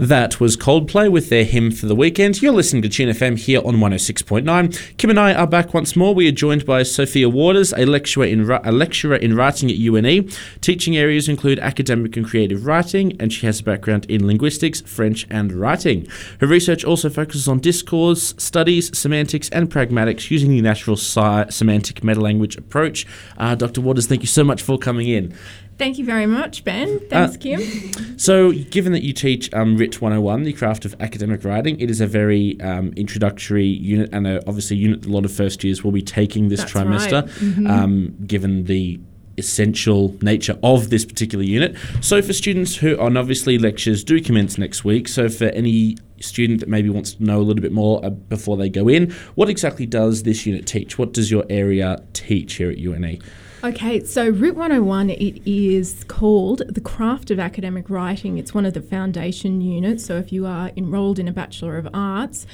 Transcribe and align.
That 0.00 0.40
was 0.40 0.56
Coldplay 0.56 1.12
with 1.12 1.28
their 1.28 1.44
hymn 1.44 1.70
for 1.70 1.84
the 1.84 1.94
weekend. 1.94 2.40
You're 2.40 2.54
listening 2.54 2.80
to 2.84 2.88
Tune 2.88 3.10
FM 3.10 3.38
here 3.38 3.60
on 3.62 3.76
106.9. 3.76 4.96
Kim 4.96 5.10
and 5.10 5.20
I 5.20 5.34
are 5.34 5.46
back 5.46 5.74
once 5.74 5.94
more. 5.94 6.14
We 6.14 6.26
are 6.26 6.32
joined 6.32 6.64
by 6.64 6.84
Sophia 6.84 7.28
Waters, 7.28 7.74
a 7.74 7.84
lecturer 7.84 8.24
in 8.24 8.50
a 8.50 8.72
lecturer 8.72 9.16
in 9.16 9.36
writing 9.36 9.70
at 9.70 9.76
UNE. 9.76 10.30
Teaching 10.62 10.96
areas 10.96 11.28
include 11.28 11.58
academic 11.58 12.16
and 12.16 12.24
creative 12.24 12.64
writing, 12.64 13.14
and 13.20 13.30
she 13.30 13.44
has 13.44 13.60
a 13.60 13.62
background 13.62 14.06
in 14.06 14.26
linguistics, 14.26 14.80
French, 14.80 15.26
and 15.28 15.52
writing. 15.52 16.08
Her 16.40 16.46
research 16.46 16.82
also 16.82 17.10
focuses 17.10 17.46
on 17.46 17.58
discourse 17.58 18.32
studies, 18.38 18.96
semantics, 18.96 19.50
and 19.50 19.70
pragmatics 19.70 20.30
using 20.30 20.48
the 20.48 20.62
natural 20.62 20.96
semantic 20.96 22.00
metalanguage 22.00 22.56
approach. 22.56 23.06
Uh, 23.36 23.54
Dr. 23.54 23.82
Waters, 23.82 24.06
thank 24.06 24.22
you 24.22 24.28
so 24.28 24.44
much 24.44 24.62
for 24.62 24.78
coming 24.78 25.08
in. 25.08 25.36
Thank 25.80 25.96
you 25.96 26.04
very 26.04 26.26
much, 26.26 26.62
Ben. 26.62 27.00
Thanks, 27.08 27.36
uh, 27.36 27.38
Kim. 27.38 28.18
So, 28.18 28.52
given 28.52 28.92
that 28.92 29.02
you 29.02 29.14
teach 29.14 29.50
um, 29.54 29.78
WRIT 29.78 30.02
101, 30.02 30.42
the 30.42 30.52
craft 30.52 30.84
of 30.84 30.94
academic 31.00 31.42
writing, 31.42 31.80
it 31.80 31.90
is 31.90 32.02
a 32.02 32.06
very 32.06 32.60
um, 32.60 32.92
introductory 32.98 33.64
unit 33.64 34.10
and 34.12 34.26
a, 34.26 34.46
obviously 34.46 34.76
a 34.76 34.80
unit 34.80 35.06
a 35.06 35.08
lot 35.08 35.24
of 35.24 35.32
first 35.32 35.64
years 35.64 35.82
will 35.82 35.90
be 35.90 36.02
taking 36.02 36.50
this 36.50 36.60
That's 36.60 36.72
trimester, 36.74 37.22
right. 37.22 37.30
mm-hmm. 37.30 37.66
um, 37.66 38.14
given 38.26 38.64
the 38.64 39.00
essential 39.38 40.14
nature 40.20 40.58
of 40.62 40.90
this 40.90 41.06
particular 41.06 41.44
unit. 41.44 41.74
So, 42.02 42.20
for 42.20 42.34
students 42.34 42.76
who, 42.76 43.00
and 43.00 43.16
obviously 43.16 43.56
lectures 43.56 44.04
do 44.04 44.20
commence 44.20 44.58
next 44.58 44.84
week, 44.84 45.08
so 45.08 45.30
for 45.30 45.46
any 45.46 45.96
student 46.20 46.60
that 46.60 46.68
maybe 46.68 46.90
wants 46.90 47.14
to 47.14 47.24
know 47.24 47.38
a 47.38 47.44
little 47.44 47.62
bit 47.62 47.72
more 47.72 48.04
uh, 48.04 48.10
before 48.10 48.58
they 48.58 48.68
go 48.68 48.86
in, 48.86 49.12
what 49.34 49.48
exactly 49.48 49.86
does 49.86 50.24
this 50.24 50.44
unit 50.44 50.66
teach? 50.66 50.98
What 50.98 51.14
does 51.14 51.30
your 51.30 51.46
area 51.48 52.04
teach 52.12 52.56
here 52.56 52.70
at 52.70 52.76
UNE? 52.76 53.18
Okay, 53.62 54.02
so 54.02 54.30
WRIT 54.30 54.56
101, 54.56 55.10
it 55.10 55.42
is 55.44 56.04
called 56.04 56.62
The 56.66 56.80
Craft 56.80 57.30
of 57.30 57.38
Academic 57.38 57.90
Writing. 57.90 58.38
It's 58.38 58.54
one 58.54 58.64
of 58.64 58.72
the 58.72 58.80
foundation 58.80 59.60
units. 59.60 60.06
So 60.06 60.16
if 60.16 60.32
you 60.32 60.46
are 60.46 60.70
enrolled 60.78 61.18
in 61.18 61.28
a 61.28 61.32
Bachelor 61.32 61.76
of 61.76 61.86
Arts, 61.92 62.46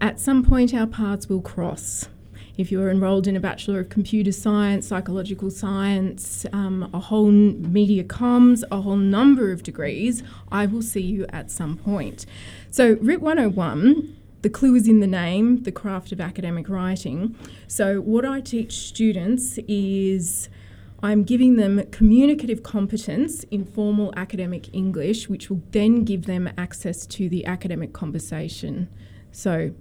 at 0.00 0.18
some 0.18 0.44
point 0.44 0.74
our 0.74 0.88
paths 0.88 1.28
will 1.28 1.40
cross. 1.40 2.08
If 2.56 2.72
you're 2.72 2.90
enrolled 2.90 3.28
in 3.28 3.36
a 3.36 3.40
Bachelor 3.40 3.78
of 3.78 3.90
Computer 3.90 4.32
Science, 4.32 4.88
Psychological 4.88 5.52
Science, 5.52 6.44
um, 6.52 6.90
a 6.92 6.98
whole 6.98 7.30
media 7.30 8.02
comms, 8.02 8.64
a 8.72 8.80
whole 8.80 8.96
number 8.96 9.52
of 9.52 9.62
degrees, 9.62 10.24
I 10.50 10.66
will 10.66 10.82
see 10.82 11.00
you 11.00 11.26
at 11.28 11.52
some 11.52 11.76
point. 11.76 12.26
So, 12.72 12.96
WRIT 12.96 13.22
101 13.22 14.16
the 14.42 14.50
clue 14.50 14.74
is 14.74 14.88
in 14.88 15.00
the 15.00 15.06
name, 15.06 15.62
the 15.62 15.72
craft 15.72 16.12
of 16.12 16.20
academic 16.20 16.68
writing. 16.68 17.36
So, 17.66 18.00
what 18.00 18.24
I 18.24 18.40
teach 18.40 18.72
students 18.72 19.58
is 19.68 20.48
I'm 21.02 21.24
giving 21.24 21.56
them 21.56 21.82
communicative 21.90 22.62
competence 22.62 23.44
in 23.44 23.64
formal 23.64 24.12
academic 24.16 24.72
English, 24.74 25.28
which 25.28 25.50
will 25.50 25.62
then 25.70 26.04
give 26.04 26.26
them 26.26 26.50
access 26.58 27.06
to 27.06 27.28
the 27.28 27.44
academic 27.46 27.92
conversation. 27.92 28.88
So, 29.32 29.72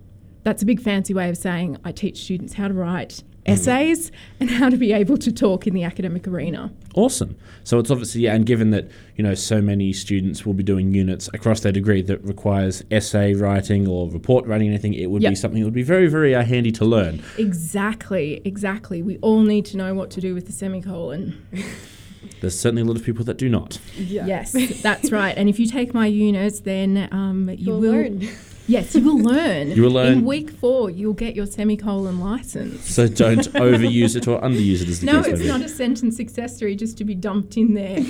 that's 0.44 0.62
a 0.62 0.66
big 0.66 0.82
fancy 0.82 1.14
way 1.14 1.30
of 1.30 1.38
saying 1.38 1.78
I 1.84 1.92
teach 1.92 2.24
students 2.24 2.54
how 2.54 2.70
to 2.70 2.74
write 2.74 3.24
essays 3.50 4.12
and 4.40 4.50
how 4.50 4.70
to 4.70 4.78
be 4.78 4.94
able 4.94 5.18
to 5.18 5.32
talk 5.32 5.68
in 5.68 5.74
the 5.74 5.84
academic 5.84 6.28
arena. 6.28 6.72
Awesome. 6.96 7.38
So 7.64 7.80
it's 7.80 7.92
obviously, 7.92 8.22
yeah, 8.22 8.34
and 8.34 8.46
given 8.46 8.72
that, 8.72 8.90
you 9.16 9.24
know, 9.24 9.36
so 9.36 9.62
many 9.62 9.94
students 9.94 10.46
will 10.46 10.54
be 10.54 10.64
doing 10.64 10.94
units 10.94 11.30
across 11.34 11.62
their 11.62 11.72
degree 11.72 12.02
that 12.04 12.24
requires 12.24 12.84
essay 12.92 13.34
writing 13.34 13.88
or 13.88 14.10
report 14.10 14.46
writing, 14.46 14.68
anything, 14.68 14.94
it 14.94 15.08
would 15.08 15.22
yep. 15.22 15.32
be 15.32 15.36
something 15.36 15.60
that 15.60 15.66
would 15.66 15.74
be 15.74 15.84
very, 15.84 16.08
very 16.08 16.34
uh, 16.34 16.44
handy 16.44 16.72
to 16.74 16.86
learn. 16.86 17.24
Exactly, 17.38 18.42
exactly. 18.44 19.02
We 19.02 19.18
all 19.20 19.42
need 19.42 19.66
to 19.68 19.78
know 19.78 19.94
what 19.94 20.10
to 20.12 20.22
do 20.22 20.34
with 20.34 20.46
the 20.48 20.54
semicolon. 20.54 21.46
There's 22.42 22.60
certainly 22.60 22.82
a 22.82 22.86
lot 22.86 22.98
of 22.98 23.04
people 23.04 23.26
that 23.26 23.38
do 23.38 23.50
not. 23.50 23.80
Yeah. 23.96 24.26
Yes, 24.26 24.82
that's 24.82 25.12
right. 25.12 25.38
And 25.38 25.50
if 25.50 25.60
you 25.60 25.68
take 25.68 25.94
my 25.94 26.08
units, 26.08 26.62
then 26.62 27.10
um, 27.12 27.50
you 27.58 27.58
You'll 27.58 27.80
will 27.80 27.92
learn. 27.92 28.30
Yes, 28.70 28.94
you 28.94 29.02
will 29.02 29.18
learn. 29.18 29.72
you 29.72 29.82
will 29.82 29.92
learn. 29.92 30.20
In 30.20 30.26
week 30.26 30.52
four, 30.52 30.92
you'll 30.92 31.14
get 31.14 31.36
your 31.36 31.48
semicolon 31.48 32.20
license. 32.20 32.88
So 32.88 33.08
don't 33.08 33.40
overuse 33.54 34.16
it 34.16 34.28
or 34.28 34.40
underuse 34.42 34.84
it 34.84 34.90
as 34.90 35.00
the 35.00 35.08
no, 35.08 35.22
it's 35.22 35.44
not 35.44 35.62
a 35.62 35.68
sentence 35.68 36.20
accessory 36.20 36.76
just 36.76 36.96
to 37.00 37.04
be 37.04 37.16
dumped 37.16 37.58
in 37.58 37.74
there. 37.74 38.04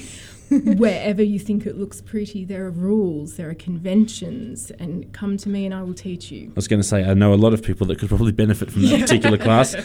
Wherever 0.49 1.23
you 1.23 1.39
think 1.39 1.65
it 1.65 1.77
looks 1.77 2.01
pretty, 2.01 2.43
there 2.43 2.65
are 2.65 2.71
rules, 2.71 3.37
there 3.37 3.49
are 3.49 3.53
conventions, 3.53 4.71
and 4.71 5.13
come 5.13 5.37
to 5.37 5.47
me 5.47 5.65
and 5.65 5.73
I 5.73 5.83
will 5.83 5.93
teach 5.93 6.31
you. 6.31 6.47
I 6.49 6.53
was 6.55 6.67
going 6.67 6.81
to 6.81 6.87
say, 6.87 7.05
I 7.05 7.13
know 7.13 7.33
a 7.33 7.35
lot 7.35 7.53
of 7.53 7.63
people 7.63 7.87
that 7.87 7.99
could 7.99 8.09
probably 8.09 8.31
benefit 8.31 8.71
from 8.71 8.81
that 8.81 8.99
particular 9.01 9.37
class. 9.37 9.75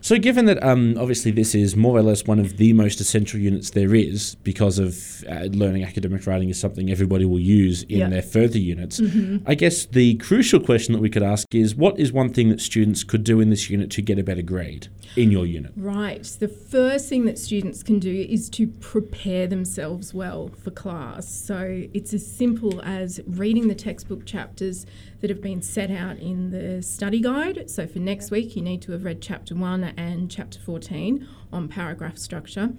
So, 0.00 0.18
given 0.18 0.44
that 0.46 0.62
um, 0.62 0.96
obviously 0.98 1.30
this 1.30 1.54
is 1.54 1.76
more 1.76 1.96
or 1.96 2.02
less 2.02 2.24
one 2.24 2.38
of 2.38 2.56
the 2.56 2.72
most 2.72 3.00
essential 3.00 3.40
units 3.40 3.70
there 3.70 3.94
is, 3.94 4.36
because 4.36 4.78
of 4.78 5.24
uh, 5.28 5.44
learning 5.50 5.84
academic 5.84 6.26
writing 6.26 6.48
is 6.48 6.58
something 6.58 6.90
everybody 6.90 7.24
will 7.24 7.38
use 7.38 7.82
in 7.84 8.10
their 8.10 8.22
further 8.22 8.58
units, 8.58 9.00
mm-hmm. 9.00 9.38
I 9.46 9.54
guess 9.54 9.86
the 9.86 10.14
crucial 10.16 10.60
question 10.60 10.92
that 10.92 11.00
we 11.00 11.10
could 11.10 11.22
ask 11.22 11.54
is 11.54 11.74
what 11.74 11.98
is 11.98 12.12
one 12.12 12.32
thing 12.32 12.48
that 12.50 12.60
students 12.60 13.04
could 13.04 13.24
do 13.24 13.40
in 13.40 13.50
this 13.50 13.70
unit 13.70 13.90
to 13.92 14.02
get 14.02 14.18
a 14.18 14.22
better 14.22 14.42
grade 14.42 14.88
in 15.16 15.30
your 15.30 15.46
unit? 15.46 15.72
Right. 15.76 16.24
The 16.24 16.48
first 16.48 17.08
thing 17.08 17.24
that 17.24 17.38
students 17.38 17.82
can 17.82 17.98
do 17.98 18.26
is 18.28 18.48
to 18.50 18.66
prepare 18.66 19.46
themselves 19.46 20.14
well 20.14 20.50
for 20.62 20.70
class. 20.70 21.28
So, 21.28 21.86
it's 21.92 22.14
as 22.14 22.26
simple 22.26 22.80
as 22.82 23.20
reading 23.26 23.68
the 23.68 23.74
textbook 23.74 24.24
chapters 24.24 24.86
that 25.20 25.30
have 25.30 25.42
been 25.42 25.62
set 25.62 25.90
out 25.90 26.18
in 26.18 26.50
the 26.50 26.82
study 26.82 27.20
guide. 27.20 27.68
So 27.68 27.86
for 27.86 27.98
next 27.98 28.30
week, 28.30 28.54
you 28.56 28.62
need 28.62 28.82
to 28.82 28.92
have 28.92 29.04
read 29.04 29.20
chapter 29.20 29.54
1 29.88 29.94
and 29.96 30.30
chapter 30.30 30.58
14 30.58 31.26
on 31.52 31.68
paragraph 31.68 32.18
structure. 32.18 32.70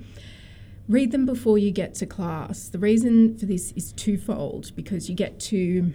Read 0.88 1.12
them 1.12 1.26
before 1.26 1.58
you 1.58 1.72
get 1.72 1.94
to 1.96 2.06
class. 2.06 2.68
The 2.68 2.80
reason 2.80 3.38
for 3.38 3.46
this 3.46 3.72
is 3.74 3.92
twofold 3.94 4.76
because 4.76 5.10
you 5.10 5.16
get 5.16 5.40
to 5.42 5.94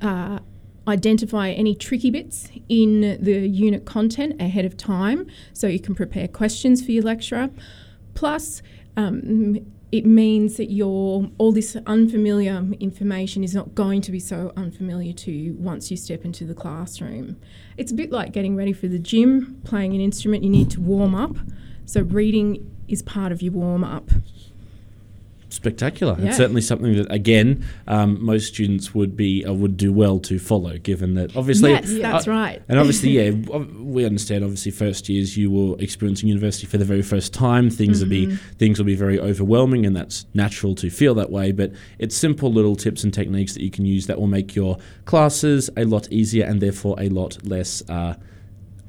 uh, 0.00 0.38
identify 0.86 1.50
any 1.50 1.74
tricky 1.74 2.10
bits 2.10 2.48
in 2.68 3.18
the 3.22 3.46
unit 3.46 3.84
content 3.84 4.40
ahead 4.40 4.64
of 4.64 4.76
time 4.76 5.26
so 5.52 5.66
you 5.66 5.80
can 5.80 5.94
prepare 5.94 6.26
questions 6.28 6.84
for 6.84 6.92
your 6.92 7.02
lecturer. 7.02 7.50
Plus, 8.14 8.62
um, 8.96 9.58
it 9.90 10.04
means 10.04 10.56
that 10.58 10.70
your 10.70 11.30
all 11.38 11.50
this 11.50 11.76
unfamiliar 11.86 12.62
information 12.78 13.42
is 13.42 13.54
not 13.54 13.74
going 13.74 14.02
to 14.02 14.12
be 14.12 14.20
so 14.20 14.52
unfamiliar 14.56 15.12
to 15.14 15.30
you 15.30 15.54
once 15.54 15.90
you 15.90 15.96
step 15.96 16.24
into 16.24 16.44
the 16.44 16.54
classroom. 16.54 17.40
It's 17.76 17.90
a 17.90 17.94
bit 17.94 18.12
like 18.12 18.32
getting 18.32 18.54
ready 18.54 18.72
for 18.72 18.86
the 18.86 18.98
gym, 18.98 19.60
playing 19.64 19.94
an 19.94 20.00
instrument, 20.00 20.44
you 20.44 20.50
need 20.50 20.70
to 20.70 20.80
warm 20.80 21.14
up. 21.14 21.36
So 21.86 22.02
reading 22.02 22.70
is 22.86 23.02
part 23.02 23.32
of 23.32 23.40
your 23.40 23.52
warm 23.52 23.82
up 23.82 24.10
spectacular. 25.48 26.16
Yeah. 26.18 26.28
It's 26.28 26.36
certainly 26.36 26.60
something 26.60 26.96
that, 26.96 27.10
again, 27.12 27.64
um, 27.86 28.22
most 28.24 28.48
students 28.48 28.94
would 28.94 29.16
be 29.16 29.44
uh, 29.44 29.52
would 29.52 29.76
do 29.76 29.92
well 29.92 30.18
to 30.20 30.38
follow, 30.38 30.78
given 30.78 31.14
that 31.14 31.36
obviously. 31.36 31.70
Yes, 31.70 31.92
that's 32.00 32.28
uh, 32.28 32.30
right. 32.30 32.62
And 32.68 32.78
obviously, 32.78 33.10
yeah, 33.10 33.30
we 33.30 34.04
understand. 34.04 34.44
Obviously, 34.44 34.72
first 34.72 35.08
years 35.08 35.36
you 35.36 35.50
will 35.50 35.76
experiencing 35.76 36.28
university 36.28 36.66
for 36.66 36.78
the 36.78 36.84
very 36.84 37.02
first 37.02 37.32
time. 37.32 37.70
Things 37.70 38.02
mm-hmm. 38.02 38.10
will 38.10 38.36
be 38.36 38.36
things 38.58 38.78
will 38.78 38.86
be 38.86 38.96
very 38.96 39.18
overwhelming, 39.18 39.86
and 39.86 39.96
that's 39.96 40.26
natural 40.34 40.74
to 40.76 40.90
feel 40.90 41.14
that 41.14 41.30
way. 41.30 41.52
But 41.52 41.72
it's 41.98 42.16
simple 42.16 42.52
little 42.52 42.76
tips 42.76 43.04
and 43.04 43.12
techniques 43.12 43.54
that 43.54 43.62
you 43.62 43.70
can 43.70 43.84
use 43.84 44.06
that 44.06 44.18
will 44.18 44.26
make 44.26 44.54
your 44.54 44.78
classes 45.04 45.70
a 45.76 45.84
lot 45.84 46.10
easier 46.10 46.44
and 46.44 46.60
therefore 46.60 46.96
a 46.98 47.08
lot 47.08 47.38
less. 47.44 47.82
Uh, 47.88 48.14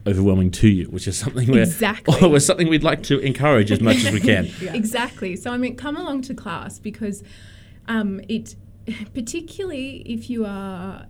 overwhelming 0.07 0.51
to 0.51 0.67
you, 0.67 0.85
which 0.85 1.07
is 1.07 1.17
something 1.17 1.49
where 1.49 1.61
exactly. 1.63 2.27
or 2.27 2.39
something 2.39 2.69
we'd 2.69 2.83
like 2.83 3.03
to 3.03 3.19
encourage 3.19 3.71
as 3.71 3.81
much 3.81 3.97
as 4.05 4.13
we 4.13 4.19
can. 4.19 4.49
yeah. 4.61 4.73
Exactly. 4.79 5.35
So 5.35 5.51
I 5.51 5.57
mean, 5.57 5.75
come 5.75 5.97
along 5.97 6.21
to 6.23 6.33
class 6.33 6.79
because 6.79 7.23
um, 7.87 8.21
it, 8.29 8.55
particularly 9.13 9.97
if 10.05 10.29
you 10.29 10.45
are 10.45 11.05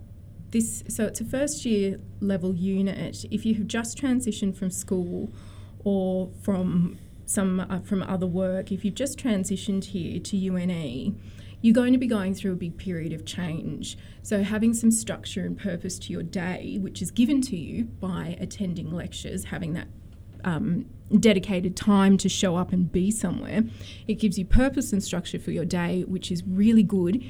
this, 0.52 0.84
so 0.88 1.06
it's 1.06 1.22
a 1.22 1.26
first 1.26 1.66
year 1.66 2.00
level 2.20 2.56
unit. 2.56 3.26
If 3.30 3.46
you 3.46 3.54
have 3.56 3.68
just 3.68 3.98
transitioned 3.98 4.56
from 4.56 4.72
school 4.72 5.32
or 5.84 6.32
from 6.42 6.98
some 7.26 7.60
uh, 7.60 7.80
from 7.80 8.02
other 8.04 8.26
work, 8.28 8.72
if 8.72 8.84
you've 8.84 8.96
just 8.96 9.20
transitioned 9.20 9.86
here 9.86 10.20
to 10.20 10.38
UNE 10.38 11.20
you're 11.62 11.74
going 11.74 11.94
to 11.94 12.00
be 12.00 12.08
going 12.08 12.34
through 12.34 12.54
a 12.54 12.56
big 12.56 12.78
period 12.78 13.14
of 13.14 13.26
change. 13.26 13.98
So, 14.22 14.44
having 14.44 14.74
some 14.74 14.92
structure 14.92 15.46
and 15.46 15.58
purpose 15.58 16.00
to 16.00 16.14
your 16.14 16.24
day, 16.24 16.78
which 16.80 17.02
is 17.02 17.12
given 17.12 17.42
to 17.44 17.58
you 17.58 17.86
by 17.86 18.38
attending 18.40 18.92
lectures, 18.92 19.46
having 19.46 19.74
that 19.74 19.88
um, 20.44 20.86
dedicated 21.20 21.76
time 21.76 22.18
to 22.18 22.30
show 22.30 22.56
up 22.56 22.72
and 22.72 22.92
be 22.92 23.12
somewhere, 23.12 23.64
it 24.08 24.16
gives 24.16 24.38
you 24.38 24.46
purpose 24.46 24.94
and 24.94 25.04
structure 25.04 25.40
for 25.40 25.52
your 25.52 25.66
day, 25.66 26.04
which 26.04 26.32
is 26.32 26.44
really 26.46 26.84
good 26.84 27.24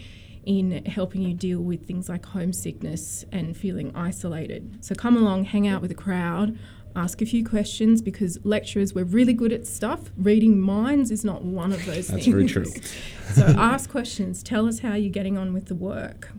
in 0.50 0.84
helping 0.86 1.22
you 1.22 1.36
deal 1.36 1.62
with 1.62 1.86
things 1.86 2.10
like 2.10 2.25
homesickness 2.25 3.24
and 3.31 3.56
feeling 3.56 3.96
isolated. 3.96 4.84
So, 4.84 4.96
come 4.96 5.16
along, 5.16 5.46
hang 5.46 5.68
out 5.68 5.81
with 5.81 5.92
a 5.92 5.96
crowd 5.96 6.57
ask 6.96 7.22
a 7.22 7.25
few 7.25 7.46
questions 7.46 8.01
because 8.01 8.44
lecturers 8.44 8.94
we're 8.94 9.04
really 9.04 9.34
good 9.34 9.54
at 9.54 9.68
stuff. 9.68 10.12
Reading 10.18 10.60
minds 10.60 11.12
is 11.12 11.24
not 11.24 11.44
one 11.44 11.72
of 11.72 11.86
those 11.86 12.07
That's 12.07 12.25
things. 12.25 12.25
That's 12.25 12.51
very 12.51 12.66
true. 12.66 12.66
so 13.34 13.46
ask 13.57 13.90
questions. 13.90 14.44
Tell 14.44 14.68
us 14.68 14.80
how 14.80 14.96
you're 14.96 15.12
getting 15.12 15.38
on 15.38 15.54
with 15.54 15.68
the 15.68 15.75
work. 15.75 16.31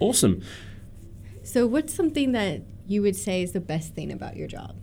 Awesome. 0.00 0.42
So 1.42 1.66
what's 1.66 1.94
something 1.94 2.32
that 2.32 2.62
you 2.86 3.02
would 3.02 3.16
say 3.16 3.42
is 3.42 3.52
the 3.52 3.60
best 3.60 3.94
thing 3.94 4.12
about 4.12 4.36
your 4.36 4.48
job? 4.48 4.76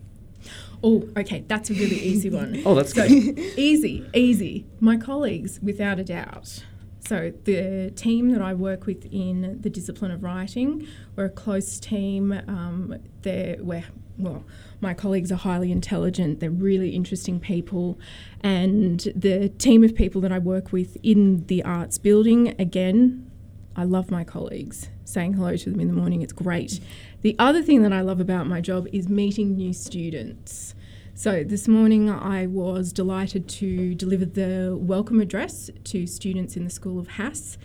Oh, 0.81 1.07
okay, 1.15 1.45
that's 1.47 1.69
a 1.69 1.73
really 1.73 1.99
easy 1.99 2.29
one. 2.29 2.61
oh, 2.65 2.75
that's 2.75 2.93
so 2.93 3.07
good. 3.07 3.37
easy, 3.57 4.05
easy. 4.13 4.65
My 4.79 4.97
colleagues, 4.97 5.59
without 5.61 5.99
a 5.99 6.03
doubt. 6.03 6.63
So, 7.05 7.33
the 7.43 7.91
team 7.95 8.31
that 8.31 8.41
I 8.41 8.53
work 8.53 8.85
with 8.85 9.05
in 9.11 9.59
the 9.61 9.69
discipline 9.69 10.11
of 10.11 10.23
writing, 10.23 10.87
we're 11.17 11.25
a 11.25 11.29
close 11.29 11.77
team. 11.77 12.31
Um, 12.31 12.95
they're, 13.23 13.57
we're, 13.59 13.83
well, 14.17 14.45
my 14.79 14.93
colleagues 14.93 15.29
are 15.29 15.35
highly 15.35 15.69
intelligent, 15.69 16.39
they're 16.39 16.49
really 16.49 16.91
interesting 16.91 17.41
people. 17.41 17.99
And 18.39 19.01
the 19.15 19.49
team 19.49 19.83
of 19.83 19.95
people 19.95 20.21
that 20.21 20.31
I 20.31 20.39
work 20.39 20.71
with 20.71 20.97
in 21.03 21.45
the 21.47 21.61
arts 21.63 21.97
building, 21.97 22.55
again, 22.57 23.29
I 23.75 23.83
love 23.83 24.09
my 24.09 24.23
colleagues. 24.23 24.89
Saying 25.03 25.33
hello 25.33 25.57
to 25.57 25.69
them 25.71 25.81
in 25.81 25.87
the 25.87 25.93
morning, 25.93 26.21
it's 26.21 26.33
great. 26.33 26.79
The 27.21 27.35
other 27.37 27.61
thing 27.61 27.81
that 27.81 27.91
I 27.91 27.99
love 27.99 28.21
about 28.21 28.47
my 28.47 28.61
job 28.61 28.87
is 28.93 29.09
meeting 29.09 29.57
new 29.57 29.73
students. 29.73 30.73
So, 31.15 31.43
this 31.43 31.67
morning 31.67 32.09
I 32.09 32.47
was 32.47 32.91
delighted 32.91 33.47
to 33.49 33.93
deliver 33.93 34.25
the 34.25 34.75
welcome 34.75 35.21
address 35.21 35.69
to 35.83 36.07
students 36.07 36.57
in 36.57 36.63
the 36.63 36.71
School 36.71 36.97
of 36.97 37.07
HASS. 37.07 37.59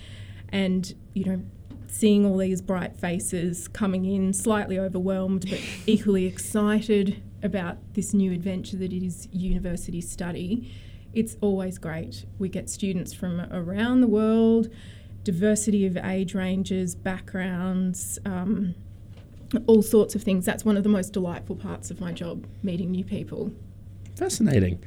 And, 0.51 0.95
you 1.15 1.25
know, 1.25 1.43
seeing 1.87 2.27
all 2.27 2.37
these 2.37 2.61
bright 2.61 2.95
faces 2.99 3.67
coming 3.67 4.05
in, 4.05 4.35
slightly 4.35 4.79
overwhelmed, 4.79 5.49
but 5.49 5.61
equally 5.87 6.27
excited 6.27 7.23
about 7.43 7.79
this 7.95 8.13
new 8.13 8.33
adventure 8.33 8.77
that 8.77 8.93
is 8.93 9.29
university 9.33 10.03
study, 10.03 10.71
it's 11.15 11.39
always 11.41 11.79
great. 11.79 12.27
We 12.39 12.51
get 12.51 12.69
students 12.69 13.15
from 13.15 13.41
around 13.51 14.03
the 14.03 14.09
world, 14.09 14.69
diversity 15.25 15.87
of 15.87 15.97
age 15.97 16.35
ranges, 16.35 16.95
backgrounds. 16.95 18.19
Um, 18.27 18.75
all 19.67 19.83
sorts 19.83 20.15
of 20.15 20.23
things. 20.23 20.45
That's 20.45 20.65
one 20.65 20.77
of 20.77 20.83
the 20.83 20.89
most 20.89 21.13
delightful 21.13 21.57
parts 21.57 21.91
of 21.91 22.01
my 22.01 22.13
job, 22.13 22.47
meeting 22.63 22.91
new 22.91 23.05
people. 23.05 23.53
Fascinating. 24.17 24.83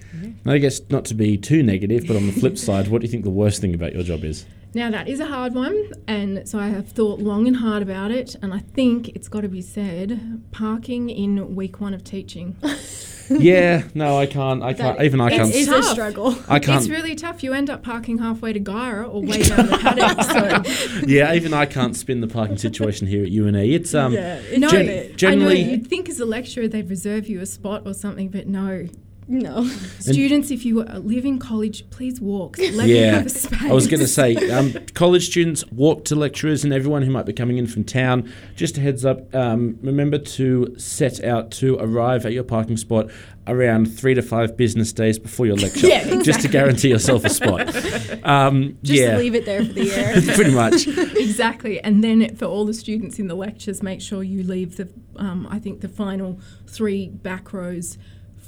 I 0.45 0.57
guess 0.57 0.81
not 0.89 1.05
to 1.05 1.13
be 1.13 1.37
too 1.37 1.63
negative, 1.63 2.05
but 2.05 2.17
on 2.17 2.27
the 2.27 2.33
flip 2.33 2.57
side, 2.57 2.89
what 2.89 3.01
do 3.01 3.07
you 3.07 3.11
think 3.11 3.23
the 3.23 3.29
worst 3.29 3.61
thing 3.61 3.73
about 3.73 3.93
your 3.93 4.03
job 4.03 4.23
is? 4.23 4.45
Now, 4.73 4.89
that 4.91 5.09
is 5.09 5.19
a 5.19 5.25
hard 5.25 5.53
one, 5.53 5.91
and 6.07 6.47
so 6.47 6.57
I 6.57 6.69
have 6.69 6.89
thought 6.89 7.19
long 7.19 7.45
and 7.45 7.57
hard 7.57 7.81
about 7.81 8.11
it, 8.11 8.35
and 8.41 8.53
I 8.53 8.59
think 8.59 9.09
it's 9.09 9.27
got 9.27 9.41
to 9.41 9.49
be 9.49 9.61
said 9.61 10.41
parking 10.51 11.09
in 11.09 11.55
week 11.55 11.81
one 11.81 11.93
of 11.93 12.03
teaching. 12.03 12.55
yeah, 13.39 13.83
no, 13.93 14.17
I 14.17 14.25
can't. 14.25 14.61
I 14.63 14.73
can't. 14.73 15.01
Even 15.01 15.21
I 15.21 15.27
It 15.27 15.37
can't. 15.37 15.53
is 15.55 15.67
a 15.67 15.83
struggle. 15.83 16.35
I 16.47 16.59
can't. 16.59 16.81
It's 16.81 16.89
really 16.89 17.15
tough. 17.15 17.43
You 17.43 17.53
end 17.53 17.69
up 17.69 17.83
parking 17.83 18.17
halfway 18.17 18.53
to 18.53 18.59
Guyra 18.59 19.07
or 19.13 19.21
way 19.21 19.43
down 19.43 19.67
the 19.67 19.77
paddock. 19.77 20.23
So, 20.23 21.05
yeah, 21.07 21.33
even 21.33 21.53
I 21.53 21.65
can't 21.65 21.95
spin 21.95 22.21
the 22.21 22.27
parking 22.27 22.57
situation 22.57 23.07
here 23.07 23.23
at 23.23 23.31
UNE. 23.31 23.55
It's 23.55 23.93
um. 23.93 24.13
Yeah. 24.13 24.41
no, 24.57 24.69
Gen- 24.69 24.81
I 24.89 24.93
know 24.93 25.15
generally- 25.15 25.61
you'd 25.63 25.87
think 25.87 26.09
as 26.09 26.19
a 26.19 26.25
lecturer 26.25 26.67
they'd 26.67 26.89
reserve 26.89 27.27
you 27.27 27.39
a 27.41 27.45
spot 27.45 27.83
or 27.85 27.93
something, 27.93 28.29
but 28.29 28.47
no. 28.47 28.87
No. 29.27 29.65
Students, 29.99 30.51
if 30.51 30.65
you 30.65 30.83
live 30.83 31.25
in 31.25 31.39
college, 31.39 31.89
please 31.89 32.19
walk. 32.19 32.57
Let 32.57 32.73
me 32.87 32.95
Yeah, 32.99 33.11
have 33.17 33.25
a 33.27 33.29
space. 33.29 33.61
I 33.63 33.71
was 33.71 33.87
going 33.87 33.99
to 34.01 34.07
say, 34.07 34.35
um, 34.51 34.73
college 34.93 35.27
students 35.27 35.63
walk 35.71 36.03
to 36.05 36.15
lecturers, 36.15 36.63
and 36.63 36.73
everyone 36.73 37.01
who 37.03 37.11
might 37.11 37.25
be 37.25 37.31
coming 37.33 37.57
in 37.57 37.67
from 37.67 37.83
town. 37.83 38.31
Just 38.55 38.77
a 38.77 38.81
heads 38.81 39.05
up: 39.05 39.33
um, 39.33 39.77
remember 39.81 40.17
to 40.17 40.75
set 40.77 41.23
out 41.23 41.51
to 41.51 41.77
arrive 41.79 42.25
at 42.25 42.33
your 42.33 42.43
parking 42.43 42.77
spot 42.77 43.09
around 43.47 43.85
three 43.87 44.13
to 44.13 44.21
five 44.21 44.55
business 44.57 44.91
days 44.93 45.17
before 45.17 45.45
your 45.45 45.55
lecture, 45.55 45.87
Yeah, 45.87 45.99
exactly. 45.99 46.23
just 46.23 46.41
to 46.41 46.47
guarantee 46.47 46.89
yourself 46.89 47.23
a 47.25 47.29
spot. 47.29 47.73
Um, 48.23 48.77
Just 48.83 49.01
yeah, 49.01 49.17
leave 49.17 49.33
it 49.33 49.45
there 49.45 49.65
for 49.65 49.73
the 49.73 49.83
year. 49.85 50.21
pretty 50.35 50.51
much. 50.53 50.85
exactly. 51.17 51.79
And 51.81 52.03
then 52.03 52.35
for 52.35 52.45
all 52.45 52.65
the 52.65 52.73
students 52.73 53.17
in 53.17 53.27
the 53.27 53.33
lectures, 53.35 53.81
make 53.81 53.99
sure 53.99 54.21
you 54.21 54.43
leave 54.43 54.77
the, 54.77 54.89
um, 55.15 55.47
I 55.49 55.57
think, 55.57 55.81
the 55.81 55.87
final 55.89 56.39
three 56.67 57.07
back 57.09 57.51
rows 57.51 57.97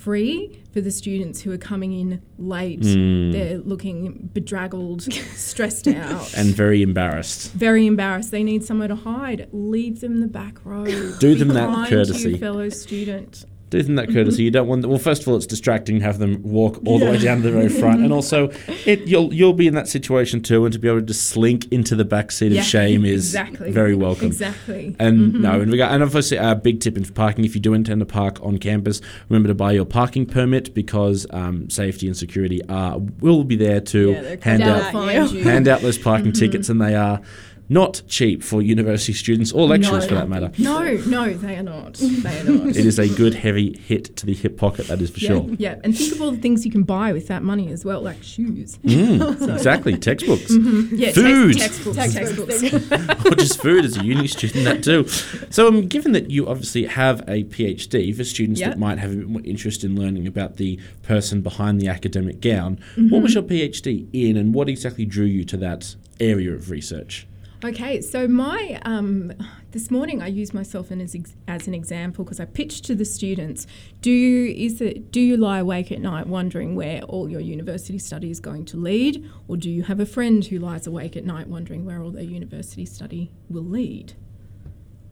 free 0.04 0.62
for 0.74 0.82
the 0.82 0.92
students 0.92 1.42
who 1.42 1.52
are 1.52 1.58
coming 1.58 1.94
in 1.94 2.22
late. 2.38 2.82
Mm. 2.82 3.32
They're 3.32 3.58
looking 3.60 4.30
bedraggled, 4.34 5.04
stressed 5.36 5.88
out. 5.88 6.34
And 6.36 6.50
very 6.54 6.82
embarrassed. 6.82 7.54
very 7.54 7.88
embarrassed. 7.88 8.32
They 8.32 8.44
need 8.44 8.66
somewhere 8.66 8.90
to 8.90 8.96
hide. 8.96 9.48
Leave 9.54 10.02
them 10.02 10.20
the 10.20 10.28
back 10.28 10.64
row. 10.66 10.84
Do 10.86 11.34
Be 11.34 11.36
them 11.36 11.50
that 11.50 11.90
courtesy. 11.90 12.38
fellow 12.38 12.70
student. 12.70 13.46
Do 13.74 13.81
them 13.81 13.96
that 13.96 14.12
courtesy. 14.14 14.44
You 14.44 14.52
don't 14.52 14.68
want. 14.68 14.86
Well, 14.86 15.00
first 15.00 15.24
of 15.24 15.28
all, 15.28 15.36
it's 15.36 15.48
distracting 15.48 15.98
to 16.00 16.06
have 16.06 16.20
them 16.20 16.42
walk 16.44 16.80
all 16.86 17.00
the 17.00 17.06
way 17.06 17.18
down 17.18 17.38
to 17.38 17.44
the 17.44 17.52
very 17.52 17.70
front, 17.70 18.02
and 18.04 18.14
also, 18.14 18.50
it 18.86 19.08
you'll 19.08 19.34
you'll 19.34 19.54
be 19.54 19.66
in 19.66 19.74
that 19.74 19.88
situation 19.88 20.42
too, 20.42 20.64
and 20.64 20.72
to 20.74 20.78
be 20.80 20.88
able 20.88 21.00
to 21.00 21.06
just 21.08 21.24
slink 21.30 21.72
into 21.72 21.96
the 21.96 22.06
back 22.06 22.31
seat 22.31 22.52
Yeah, 22.52 22.62
of 22.62 22.68
shame 22.68 23.04
is 23.04 23.34
exactly. 23.34 23.72
very 23.72 23.96
welcome. 23.96 24.28
Exactly. 24.28 24.96
And 25.00 25.34
Mhm. 25.34 25.40
no, 25.42 25.60
and 25.62 25.72
we 25.72 25.78
got 25.78 25.92
and 25.92 26.04
obviously 26.04 26.38
a 26.38 26.54
big 26.56 26.81
tip 26.81 26.98
in 26.98 27.04
parking. 27.06 27.46
If 27.46 27.56
you 27.56 27.62
do 27.62 27.74
intend 27.74 28.00
to 28.02 28.06
park 28.06 28.38
on 28.44 28.60
campus, 28.60 29.02
remember 29.30 29.48
to 29.50 29.56
buy 29.56 29.72
your 29.72 29.86
parking 29.86 30.28
permit 30.28 30.76
because 30.76 31.26
um, 31.31 31.68
safety 31.72 32.06
and 32.06 32.16
security 32.16 32.62
are 32.69 33.00
will 33.22 33.44
be 33.44 33.56
there 33.56 33.81
to 33.81 34.12
Yeah, 34.12 34.36
hand 34.42 34.62
out 34.62 34.81
at 34.84 34.92
find 34.94 35.31
you. 35.31 35.38
you. 35.40 35.44
hand 35.46 35.68
out 35.68 35.81
those 35.81 35.98
parking 35.98 36.31
tickets, 36.31 36.69
and 36.69 36.80
they 36.80 36.94
are 36.94 37.22
not 37.69 38.01
cheap 38.07 38.44
for 38.44 38.62
university 38.62 39.13
students 39.13 39.51
or 39.51 39.68
lecturers 39.68 40.04
No. 40.04 40.10
for 40.10 40.15
that 40.15 40.30
matter. 40.30 40.51
No, 40.57 40.83
no, 41.07 41.33
they 41.33 41.56
are 41.56 41.63
not. 41.63 41.94
They 41.95 42.39
are 42.39 42.44
not. 42.44 42.68
It 42.75 42.86
is 42.86 43.00
a 43.00 43.07
good 43.07 43.33
heavy 43.36 43.77
hit 43.77 44.15
to 44.18 44.25
the 44.25 44.33
hip 44.33 44.57
pocket, 44.57 44.88
that 44.88 45.01
is 45.01 45.10
for 45.12 45.19
yeah, 45.19 45.27
sure. 45.30 45.48
Yeah, 45.57 45.75
and 45.83 45.98
think 45.98 46.12
of 46.13 46.21
all 46.21 46.31
the 46.31 46.38
things 46.38 46.65
you 46.65 46.71
can 46.71 46.83
buy 46.83 47.13
with 47.13 47.27
that 47.30 47.42
money 47.44 47.71
as 47.71 47.83
well, 47.86 48.01
like 48.01 48.21
shoes. 48.21 48.77
Mm, 48.83 49.50
exactly, 49.56 49.98
textbooks. 49.98 50.51
Yeah, 50.92 51.12
Food. 51.12 51.57
Text, 51.57 51.83
textbooks. 51.94 52.13
Textbooks. 52.13 52.62
textbooks. 52.69 53.25
or 53.25 53.36
just 53.36 53.62
food 53.62 53.86
as 53.86 53.98
a 53.98 54.04
uni 54.04 54.27
student, 54.27 54.66
that 54.66 54.83
too. 54.83 55.07
So, 55.50 55.68
um, 55.68 55.88
given 55.88 56.12
that 56.12 56.30
you 56.30 56.48
obviously 56.48 56.86
have 56.86 57.21
a 57.27 57.44
PhD 57.45 58.16
for 58.16 58.24
students 58.24 58.59
Yep. 58.59 58.69
that 58.71 58.80
might 58.80 59.00
have 59.00 59.12
a 59.13 59.16
bit 59.16 59.27
more 59.30 59.42
interest 59.45 59.83
in 59.83 60.00
learning 60.00 60.27
about 60.27 60.57
the 60.57 60.80
person 61.01 61.42
behind 61.42 61.80
the 61.81 61.88
academic 61.88 62.42
gown, 62.42 62.77
Mm-hmm. 62.95 63.09
what 63.09 63.21
was 63.24 63.33
your 63.33 63.44
PhD 63.44 64.07
in 64.13 64.38
and 64.38 64.54
what 64.54 64.68
exactly 64.69 65.06
drew 65.06 65.25
you 65.25 65.44
to 65.45 65.57
that 65.57 65.95
area 66.19 66.51
of 66.54 66.69
research? 66.69 67.25
Okay, 67.65 68.01
so 68.01 68.27
my 68.27 68.77
um, 68.83 69.31
this 69.71 69.89
morning 69.89 70.21
I 70.21 70.27
used 70.27 70.54
myself 70.54 70.92
in 70.92 71.00
as, 71.00 71.15
ex- 71.15 71.33
as 71.48 71.65
an 71.65 71.74
example 71.74 72.25
because 72.25 72.42
I 72.42 72.45
pitched 72.45 72.83
to 72.86 72.95
the 72.95 73.06
students: 73.06 73.68
Do 74.01 74.12
you 74.12 74.54
is 74.54 74.81
it 74.81 75.13
do 75.13 75.21
you 75.21 75.38
lie 75.38 75.60
awake 75.60 75.89
at 75.89 76.01
night 76.01 76.27
wondering 76.27 76.75
where 76.75 77.01
all 77.04 77.30
your 77.30 77.39
university 77.39 77.98
study 78.00 78.30
is 78.30 78.42
going 78.42 78.65
to 78.65 78.77
lead, 78.77 79.25
or 79.48 79.56
do 79.56 79.69
you 79.69 79.83
have 79.83 80.01
a 80.01 80.06
friend 80.06 80.44
who 80.44 80.60
lies 80.60 80.88
awake 80.88 81.15
at 81.15 81.24
night 81.24 81.48
wondering 81.48 81.86
where 81.86 82.01
all 82.01 82.12
their 82.12 82.24
university 82.24 82.86
study 82.86 83.31
will 83.50 83.63
lead? 83.63 84.13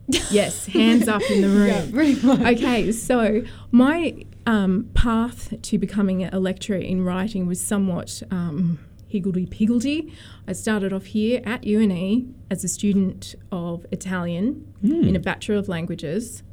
yes, 0.10 0.66
hands 0.74 1.08
up 1.08 1.22
in 1.32 1.42
the 1.42 1.48
room. 1.48 2.20
Yeah. 2.22 2.50
Okay, 2.50 2.92
so 2.92 3.44
my 3.72 4.26
um, 4.46 4.90
path 4.94 5.54
to 5.62 5.78
becoming 5.78 6.26
a 6.26 6.38
lecturer 6.38 6.78
in 6.78 7.06
writing 7.06 7.48
was 7.48 7.62
somewhat 7.62 8.22
um, 8.30 8.78
higgledy 9.12 9.46
piggledy. 9.46 10.14
I 10.48 10.54
started 10.54 10.94
off 10.94 11.06
here 11.06 11.42
at 11.46 11.66
UNE 11.66 12.34
as 12.50 12.64
a 12.64 12.68
student 12.68 13.36
of 13.52 13.86
Italian 13.92 14.74
hmm. 14.82 15.04
in 15.04 15.16
a 15.16 15.20
Bachelor 15.20 15.56
of 15.56 15.68
Languages. 15.68 16.44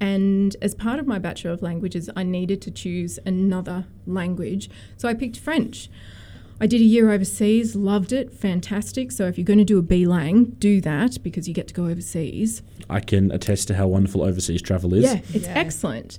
And 0.00 0.56
as 0.60 0.74
part 0.74 0.98
of 0.98 1.06
my 1.06 1.18
Bachelor 1.18 1.52
of 1.52 1.62
Languages, 1.62 2.10
I 2.16 2.24
needed 2.24 2.60
to 2.62 2.70
choose 2.70 3.18
another 3.24 3.86
language. 4.06 4.68
So 4.96 5.08
I 5.08 5.14
picked 5.14 5.38
French. 5.38 5.88
I 6.60 6.66
did 6.66 6.80
a 6.80 6.84
year 6.84 7.10
overseas, 7.10 7.74
loved 7.74 8.12
it, 8.12 8.32
fantastic. 8.32 9.10
So 9.10 9.26
if 9.26 9.36
you're 9.36 9.44
going 9.44 9.58
to 9.58 9.64
do 9.64 9.78
a 9.78 9.82
B 9.82 10.06
Lang, 10.06 10.44
do 10.58 10.80
that 10.82 11.22
because 11.22 11.48
you 11.48 11.54
get 11.54 11.66
to 11.68 11.74
go 11.74 11.86
overseas. 11.86 12.62
I 12.88 13.00
can 13.00 13.32
attest 13.32 13.68
to 13.68 13.74
how 13.74 13.88
wonderful 13.88 14.22
overseas 14.22 14.62
travel 14.62 14.94
is. 14.94 15.04
Yeah, 15.04 15.20
it's 15.32 15.46
Yeah. 15.46 15.54
excellent. 15.58 16.18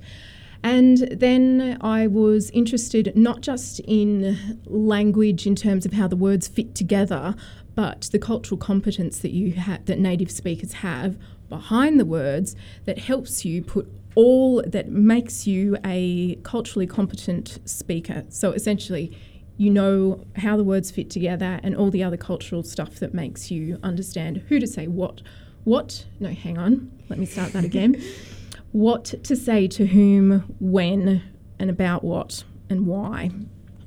And 0.64 0.98
then 1.12 1.78
I 1.82 2.08
was 2.08 2.50
interested 2.52 3.16
not 3.18 3.42
just 3.42 3.80
in 3.82 4.62
language 4.66 5.46
in 5.46 5.56
terms 5.56 5.86
of 5.86 5.94
how 5.94 6.08
the 6.08 6.16
words 6.16 6.48
fit 6.48 6.74
together, 6.74 7.36
but 7.76 8.10
the 8.12 8.20
cultural 8.20 8.58
competence 8.58 9.20
that 9.20 9.32
you 9.32 9.60
ha- 9.60 9.80
that 9.86 10.00
native 10.00 10.32
speakers 10.32 10.74
have 10.74 11.18
behind 11.50 12.00
the 12.00 12.06
words 12.06 12.56
that 12.86 12.98
helps 12.98 13.44
you 13.44 13.62
put 13.62 13.92
all 14.16 14.62
that 14.66 14.90
makes 14.90 15.48
you 15.48 15.76
a 15.84 16.36
culturally 16.44 16.88
competent 16.88 17.60
speaker. 17.66 18.24
So 18.30 18.52
essentially, 18.52 19.18
you 19.58 19.70
know 19.70 20.26
how 20.38 20.56
the 20.56 20.64
words 20.64 20.92
fit 20.92 21.10
together 21.10 21.60
and 21.64 21.76
all 21.76 21.90
the 21.90 22.04
other 22.04 22.18
cultural 22.18 22.64
stuff 22.64 22.96
that 22.96 23.14
makes 23.14 23.52
you 23.52 23.80
understand 23.84 24.38
who 24.48 24.60
to 24.60 24.68
say 24.68 24.88
what. 24.88 25.22
What? 25.64 26.06
No, 26.20 26.30
hang 26.30 26.58
on. 26.58 26.92
Let 27.10 27.20
me 27.20 27.26
start 27.26 27.54
that 27.54 27.64
again. 27.64 28.02
what 28.74 29.06
to 29.24 29.36
say 29.36 29.68
to 29.68 29.86
whom, 29.86 30.44
when, 30.60 31.22
and 31.60 31.70
about 31.70 32.04
what 32.04 32.44
and 32.70 32.86
why. 32.86 33.32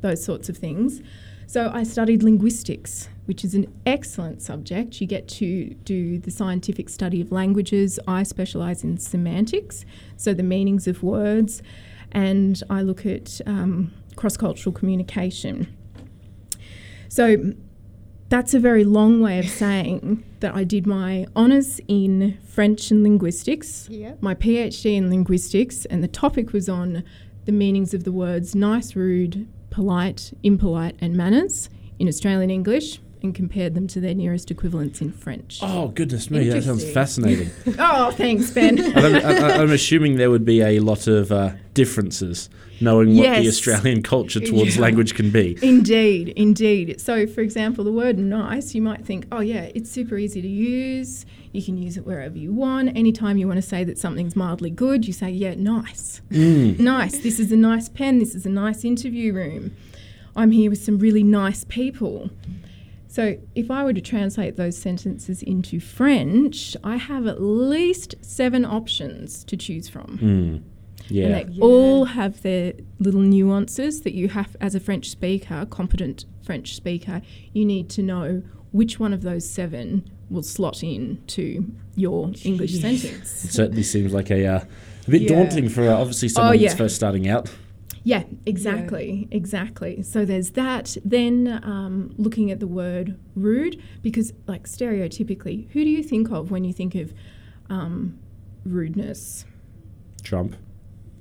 Those 0.01 0.25
sorts 0.25 0.49
of 0.49 0.57
things. 0.57 1.03
So 1.49 1.71
I 1.75 1.83
studied 1.83 2.23
linguistics, 2.23 3.09
which 3.27 3.45
is 3.45 3.55
an 3.55 3.67
excellent 3.85 4.43
subject. 4.43 5.01
You 5.01 5.07
get 5.07 5.29
to 5.29 5.75
do 5.85 6.19
the 6.19 6.31
scientific 6.31 6.89
study 6.89 7.21
of 7.21 7.31
languages. 7.31 7.99
I 8.07 8.23
specialise 8.23 8.83
in 8.85 8.97
semantics, 8.99 9.85
so 10.17 10.33
the 10.33 10.43
meanings 10.43 10.87
of 10.87 11.03
words, 11.03 11.63
and 12.13 12.63
I 12.71 12.83
look 12.83 13.05
at 13.05 13.41
um, 13.47 13.93
cross 14.15 14.37
cultural 14.37 14.73
communication. 14.73 15.77
So 17.09 17.53
that's 18.29 18.55
a 18.55 18.59
very 18.59 18.85
long 18.85 19.21
way 19.21 19.39
of 19.39 19.49
saying 19.49 20.25
that 20.41 20.55
I 20.55 20.65
did 20.65 20.87
my 20.87 21.27
honours 21.37 21.81
in 21.89 22.39
French 22.47 22.91
and 22.91 23.03
linguistics, 23.03 23.89
Yep. 23.91 24.23
my 24.23 24.35
PhD 24.35 24.97
in 24.97 25.09
linguistics, 25.09 25.85
and 25.87 26.03
the 26.03 26.09
topic 26.09 26.53
was 26.53 26.69
on 26.69 27.05
the 27.45 27.53
meanings 27.53 27.95
of 27.95 28.05
the 28.05 28.13
words 28.13 28.55
nice, 28.55 28.97
rude, 28.97 29.47
polite, 29.71 30.33
impolite, 30.43 30.97
and 31.01 31.17
manners 31.17 31.71
in 31.99 32.09
Australian 32.09 32.51
English. 32.51 33.01
And 33.23 33.35
compared 33.35 33.75
them 33.75 33.87
to 33.89 34.01
their 34.01 34.15
nearest 34.15 34.51
equivalents 34.51 35.01
in 35.01 35.11
French. 35.13 35.59
Oh 35.63 35.89
goodness 35.89 36.31
me, 36.31 36.49
that 36.49 36.63
sounds 36.65 36.85
fascinating. 36.91 37.51
Oh, 37.79 38.11
thanks, 38.13 38.51
Ben. 38.51 38.79
I'm, 38.97 39.15
I, 39.17 39.57
I'm 39.63 39.71
assuming 39.73 40.17
there 40.17 40.31
would 40.31 40.45
be 40.45 40.61
a 40.63 40.79
lot 40.81 41.07
of 41.07 41.33
uh, 41.33 41.53
differences, 41.75 42.49
knowing 42.81 43.17
what 43.17 43.39
the 43.39 43.49
Australian 43.49 44.03
culture 44.03 44.41
towards 44.41 44.77
Yeah. 44.77 44.83
language 44.83 45.15
can 45.15 45.31
be. 45.31 45.59
Indeed, 45.63 46.29
indeed. 46.37 47.01
So, 47.01 47.27
for 47.27 47.41
example, 47.41 47.85
the 47.85 47.93
word 47.93 48.19
nice, 48.19 48.75
you 48.75 48.83
might 48.83 49.05
think, 49.05 49.27
oh, 49.33 49.41
yeah, 49.41 49.71
it's 49.75 49.91
super 49.91 50.17
easy 50.19 50.41
to 50.43 50.49
use. 50.49 51.27
You 51.53 51.63
can 51.63 51.77
use 51.79 51.97
it 51.97 52.07
wherever 52.07 52.37
you 52.37 52.53
want. 52.53 52.97
Anytime 52.97 53.39
you 53.39 53.47
want 53.49 53.59
to 53.59 53.63
say 53.69 53.83
that 53.85 53.99
something's 53.99 54.37
mildly 54.37 54.71
good, 54.71 55.07
you 55.07 55.13
say, 55.13 55.31
yeah, 55.31 55.55
nice. 55.55 56.21
Nice. 56.31 57.19
This 57.19 57.41
is 57.41 57.51
a 57.53 57.57
nice 57.57 57.89
pen. 57.89 58.19
This 58.19 58.35
is 58.35 58.45
a 58.47 58.51
nice 58.51 58.85
interview 58.85 59.33
room. 59.33 59.75
I'm 60.35 60.51
here 60.51 60.69
with 60.71 60.83
some 60.83 60.99
really 60.99 61.23
nice 61.23 61.65
people. 61.65 62.31
So, 63.17 63.39
if 63.55 63.71
I 63.71 63.83
were 63.83 63.95
to 63.95 64.01
translate 64.03 64.57
those 64.57 64.77
sentences 64.77 65.43
into 65.43 65.81
French, 65.81 66.77
I 66.85 66.97
have 66.97 67.27
at 67.27 67.41
least 67.41 68.15
seven 68.21 68.67
options 68.67 69.43
to 69.45 69.57
choose 69.57 69.89
from. 69.89 70.19
Mm. 70.19 70.63
Yeah. 71.09 71.25
And 71.25 71.35
they 71.35 71.55
Yeah. 71.55 71.65
all 71.65 72.05
have 72.05 72.43
their 72.43 72.75
little 72.99 73.23
nuances 73.23 74.03
that 74.03 74.13
you 74.13 74.29
have, 74.29 74.55
as 74.61 74.75
a 74.75 74.81
French 74.81 75.09
speaker, 75.09 75.67
competent 75.71 76.27
French 76.43 76.77
speaker, 76.77 77.23
you 77.55 77.65
need 77.65 77.89
to 77.89 78.03
know 78.03 78.43
which 78.73 79.01
one 79.01 79.15
of 79.15 79.23
those 79.23 79.49
seven 79.49 80.05
will 80.29 80.43
slot 80.43 80.85
in 80.85 81.17
to 81.29 81.65
your 81.95 82.33
English 82.45 82.79
sentence. 82.79 83.47
It 83.47 83.51
certainly 83.51 83.83
seems 83.83 84.13
like 84.13 84.31
a, 84.31 84.45
uh, 84.47 84.61
a 85.07 85.11
bit 85.11 85.23
Yeah. 85.23 85.29
daunting 85.29 85.71
for 85.71 85.89
uh, 85.89 85.97
obviously 85.97 86.29
someone 86.29 86.59
yeah. 86.59 86.69
that's 86.69 86.77
first 86.77 86.97
starting 86.97 87.27
out. 87.29 87.49
Yeah, 88.07 88.23
exactly, 88.47 89.27
exactly. 89.33 90.01
So 90.05 90.25
there's 90.25 90.51
that. 90.51 90.97
Then 91.05 91.61
um, 91.65 92.15
looking 92.17 92.53
at 92.53 92.61
the 92.61 92.69
word 92.69 93.19
rude, 93.35 93.83
because 94.01 94.33
like 94.47 94.69
stereotypically, 94.69 95.69
who 95.73 95.83
do 95.83 95.91
you 95.91 96.05
think 96.05 96.31
of 96.31 96.53
when 96.53 96.63
you 96.63 96.73
think 96.73 96.95
of 96.95 97.13
um, 97.69 98.17
rudeness? 98.65 99.45
Trump. 100.23 100.55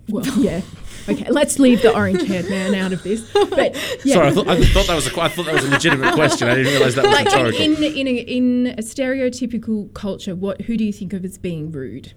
Well, 0.10 0.28
yeah. 0.38 0.62
Okay, 1.10 1.28
let's 1.32 1.58
leave 1.58 1.82
the 1.82 1.92
orange-haired 1.92 2.52
man 2.52 2.76
out 2.76 2.94
of 2.94 3.02
this. 3.02 3.28
But 3.34 3.74
yeah. 4.06 4.14
Sorry, 4.14 4.28
I 4.28 4.32
thought, 4.32 4.48
I 4.48 4.64
thought 4.64 4.86
that 4.86 4.96
was 4.96 5.08
a 5.08 5.10
que- 5.10 5.22
I 5.24 5.30
thought 5.30 5.46
that 5.48 5.56
was 5.56 5.66
a 5.66 5.72
legitimate 5.72 6.14
question. 6.14 6.48
I 6.48 6.54
didn't 6.54 6.72
realise 6.72 6.94
that 6.94 7.06
was 7.06 7.16
like 7.16 7.26
rhetorical. 7.26 7.62
in 7.62 7.84
in 7.84 8.08
a, 8.08 8.16
in 8.16 8.68
a 8.78 8.84
stereotypical 8.84 9.92
culture, 9.96 10.36
what 10.36 10.62
who 10.62 10.78
do 10.78 10.84
you 10.84 10.94
think 10.94 11.14
of 11.14 11.26
as 11.26 11.40
being 11.40 11.72
rude? 11.72 12.14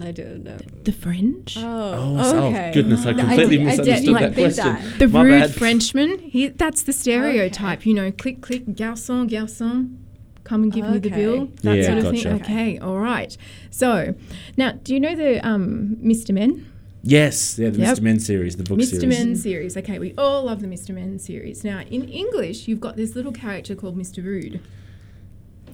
I 0.00 0.10
don't 0.12 0.44
know. 0.44 0.58
The 0.84 0.92
French. 0.92 1.56
Oh, 1.58 2.16
Oh, 2.18 2.22
so- 2.22 2.38
oh, 2.38 2.46
okay. 2.48 2.70
goodness, 2.74 3.06
I 3.06 3.10
I 3.10 3.14
completely 3.14 3.56
did- 3.58 3.60
I 3.66 3.70
misunderstood 3.70 4.04
didn't 4.04 4.20
that 4.22 4.34
think 4.34 4.54
question. 4.54 4.74
that. 4.74 4.98
the 4.98 5.08
My 5.08 5.22
rude 5.22 5.40
bad. 5.40 5.50
Frenchman. 5.54 6.18
He, 6.18 6.48
that's 6.48 6.82
the 6.82 6.92
stereotype. 6.92 7.86
You 7.86 7.94
know, 7.94 8.10
click 8.12 8.40
click, 8.40 8.66
garçon, 8.66 9.28
garçon, 9.30 9.96
come 10.44 10.64
and 10.64 10.72
give 10.72 10.88
me 10.88 10.98
the 10.98 11.10
bill. 11.10 11.48
That 11.62 11.76
Yeah, 11.76 11.86
sort 11.86 11.98
of 11.98 12.04
gotcha. 12.04 12.22
thing. 12.22 12.40
Okay, 12.42 12.78
all 12.78 12.98
right. 12.98 13.36
So 13.70 14.14
now, 14.56 14.72
do 14.72 14.92
you 14.94 15.00
know 15.00 15.14
the 15.14 15.46
um, 15.46 15.96
Mr. 16.02 16.32
Men? 16.34 16.66
Yes, 17.04 17.58
yeah, 17.58 17.70
the 17.70 17.80
Yep. 17.80 17.98
Mr. 17.98 18.00
Men 18.02 18.20
series, 18.20 18.56
the 18.56 18.62
book 18.62 18.78
Mr. 18.78 19.00
series. 19.00 19.04
Mr. 19.04 19.08
Men 19.08 19.36
series. 19.36 19.76
Okay, 19.76 19.98
we 19.98 20.14
all 20.16 20.44
love 20.44 20.60
the 20.60 20.68
Mr. 20.68 20.94
Men 20.94 21.18
series. 21.18 21.64
Now, 21.64 21.80
in 21.90 22.04
English, 22.08 22.68
you've 22.68 22.80
got 22.80 22.96
this 22.96 23.16
little 23.16 23.32
character 23.32 23.74
called 23.74 23.98
Mr. 23.98 24.22
Rude. 24.24 24.60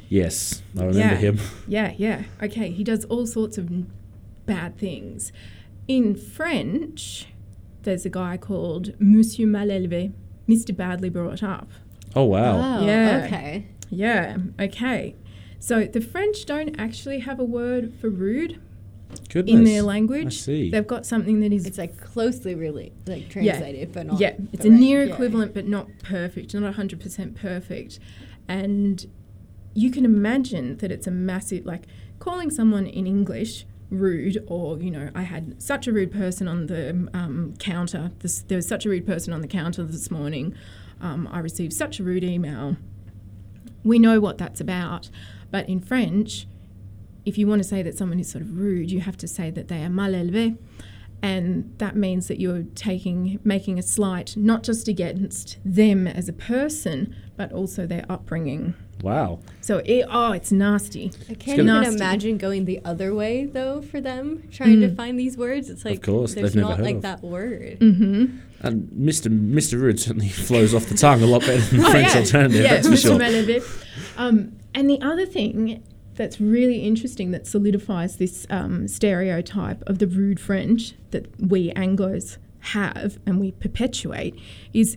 Yes, 0.09 0.63
I 0.77 0.81
remember 0.85 0.99
Yeah. 0.99 1.17
him. 1.17 1.39
Yeah, 1.67 1.93
yeah. 1.97 2.23
Okay, 2.43 2.71
he 2.71 2.83
does 2.85 3.05
all 3.07 3.27
sorts 3.27 3.59
of 3.59 3.71
bad 4.47 4.79
things. 4.79 5.33
In 5.87 6.15
French, 6.15 7.27
there's 7.83 8.07
a 8.07 8.11
guy 8.11 8.37
called 8.37 8.93
Monsieur 8.99 9.47
Malélevé, 9.47 10.13
Mr. 10.49 10.75
Badly 10.77 11.09
Brought 11.11 11.43
Up. 11.43 11.71
Oh 12.17 12.25
wow. 12.25 12.81
Oh, 12.81 12.87
Yeah. 12.87 13.23
Okay. 13.27 13.67
Yeah, 13.91 14.37
okay. 14.61 15.15
So 15.59 15.85
the 15.85 16.01
French 16.01 16.45
don't 16.47 16.79
actually 16.79 17.21
have 17.21 17.39
a 17.41 17.45
word 17.45 17.93
for 18.01 18.09
rude 18.09 18.61
Goodness. 19.31 19.55
in 19.55 19.65
their 19.65 19.83
language. 19.83 20.27
I 20.27 20.31
see. 20.31 20.71
They've 20.71 20.87
got 20.87 21.05
something 21.07 21.41
that 21.41 21.53
is 21.53 21.67
It's 21.67 21.79
like 21.79 21.99
closely 21.99 22.55
really 22.55 22.93
like 23.07 23.35
Yeah. 23.35 23.43
translated, 23.59 23.93
but 23.93 24.07
not. 24.07 24.21
yeah, 24.21 24.35
it's 24.53 24.65
a 24.65 24.71
right- 24.71 24.79
near 24.79 25.05
yeah. 25.05 25.13
equivalent, 25.13 25.53
but 25.55 25.67
not 25.67 25.89
perfect, 26.03 26.55
not 26.55 26.63
100% 26.75 27.35
perfect. 27.35 27.99
And 28.47 29.07
you 29.79 29.93
can 29.93 30.05
imagine 30.05 30.77
that 30.79 30.91
it's 30.91 31.07
a 31.07 31.11
massive, 31.11 31.65
like 31.65 31.85
calling 32.19 32.51
someone 32.51 32.87
in 32.87 33.07
English 33.07 33.65
rude, 33.91 34.43
or, 34.49 34.77
you 34.79 34.91
know, 34.91 35.11
I 35.15 35.23
had 35.23 35.63
such 35.63 35.87
a 35.87 35.93
rude 35.93 36.11
person 36.11 36.49
on 36.49 36.67
the 36.67 37.09
um, 37.15 37.55
counter, 37.59 38.11
this, 38.19 38.41
there 38.49 38.57
was 38.57 38.67
such 38.67 38.85
a 38.85 38.89
rude 38.89 39.07
person 39.07 39.33
on 39.33 39.41
the 39.41 39.47
counter 39.47 39.85
this 39.85 40.11
morning, 40.11 40.55
um, 41.01 41.29
I 41.31 41.39
received 41.39 41.73
such 41.73 42.01
a 42.01 42.03
rude 42.03 42.25
email. 42.25 42.77
We 43.85 44.01
know 44.01 44.19
what 44.19 44.37
that's 44.37 44.61
about. 44.61 45.11
But 45.53 45.69
in 45.69 45.81
French, 45.81 46.49
if 47.25 47.39
you 47.39 47.47
want 47.47 47.63
to 47.63 47.69
say 47.69 47.83
that 47.83 47.97
someone 47.97 48.19
is 48.19 48.29
sort 48.29 48.43
of 48.43 48.59
rude, 48.59 48.91
you 48.91 49.01
have 49.01 49.17
to 49.19 49.29
say 49.29 49.51
that 49.53 49.69
they 49.69 49.85
are 49.85 49.89
mal 49.89 50.11
élevés. 50.11 50.59
And 51.23 51.73
that 51.79 51.95
means 51.95 52.27
that 52.27 52.41
you're 52.41 52.65
taking, 52.75 53.39
making 53.45 53.79
a 53.79 53.83
slight 53.83 54.37
not 54.37 54.65
just 54.65 54.89
against 54.89 55.59
them 55.65 56.09
as 56.09 56.29
a 56.29 56.33
person, 56.33 57.15
but 57.37 57.53
also 57.53 57.87
their 57.87 58.05
upbringing. 58.09 58.75
Wow. 59.03 59.39
So, 59.61 59.79
it, 59.85 60.07
oh, 60.11 60.33
it's 60.33 60.51
nasty. 60.53 61.13
I 61.31 61.35
can't 61.35 61.55
even 61.61 61.67
Nasty. 61.67 61.97
imagine 61.97 62.39
going 62.39 62.65
the 62.65 62.81
other 62.85 63.15
way 63.15 63.45
though 63.45 63.83
for 63.83 64.01
them 64.01 64.43
trying 64.51 64.81
to 64.81 64.89
Mm. 64.89 64.97
find 64.97 65.19
these 65.19 65.37
words. 65.37 65.69
It's 65.71 65.85
like 65.85 65.97
of 65.97 66.03
course, 66.03 66.35
there's 66.35 66.55
they've 66.55 66.63
not 66.63 66.79
heard 66.79 66.87
like 66.87 66.97
of. 66.97 67.03
that 67.03 67.23
word. 67.23 67.79
Mm-hmm. 67.81 68.39
And 68.61 68.89
Mr. 68.93 69.29
Mr. 69.31 69.81
Rude 69.81 70.01
certainly 70.01 70.29
flows 70.49 70.75
off 70.75 70.87
the 70.87 70.97
tongue 70.97 71.23
a 71.23 71.27
lot 71.27 71.43
better 71.43 71.61
than 71.61 71.81
the 71.81 71.91
French 71.91 72.09
yeah. 72.15 72.21
alternative. 72.21 72.63
Yeah, 72.63 72.75
that's 72.75 72.89
for 72.89 72.97
sure. 72.97 73.19
Meleville. 73.19 73.63
Um, 74.17 74.53
and 74.75 74.89
the 74.91 75.01
other 75.01 75.27
thing 75.27 75.83
that's 76.15 76.41
really 76.41 76.81
interesting 76.81 77.31
that 77.31 77.47
solidifies 77.47 78.17
this 78.17 78.47
um, 78.51 78.89
stereotype 78.89 79.83
of 79.89 79.99
the 80.01 80.07
rude 80.09 80.41
French 80.41 80.95
that 81.13 81.27
we 81.41 81.71
Anglos 81.75 82.39
have 82.61 83.19
and 83.25 83.39
we 83.39 83.53
perpetuate 83.53 84.35
is 84.75 84.97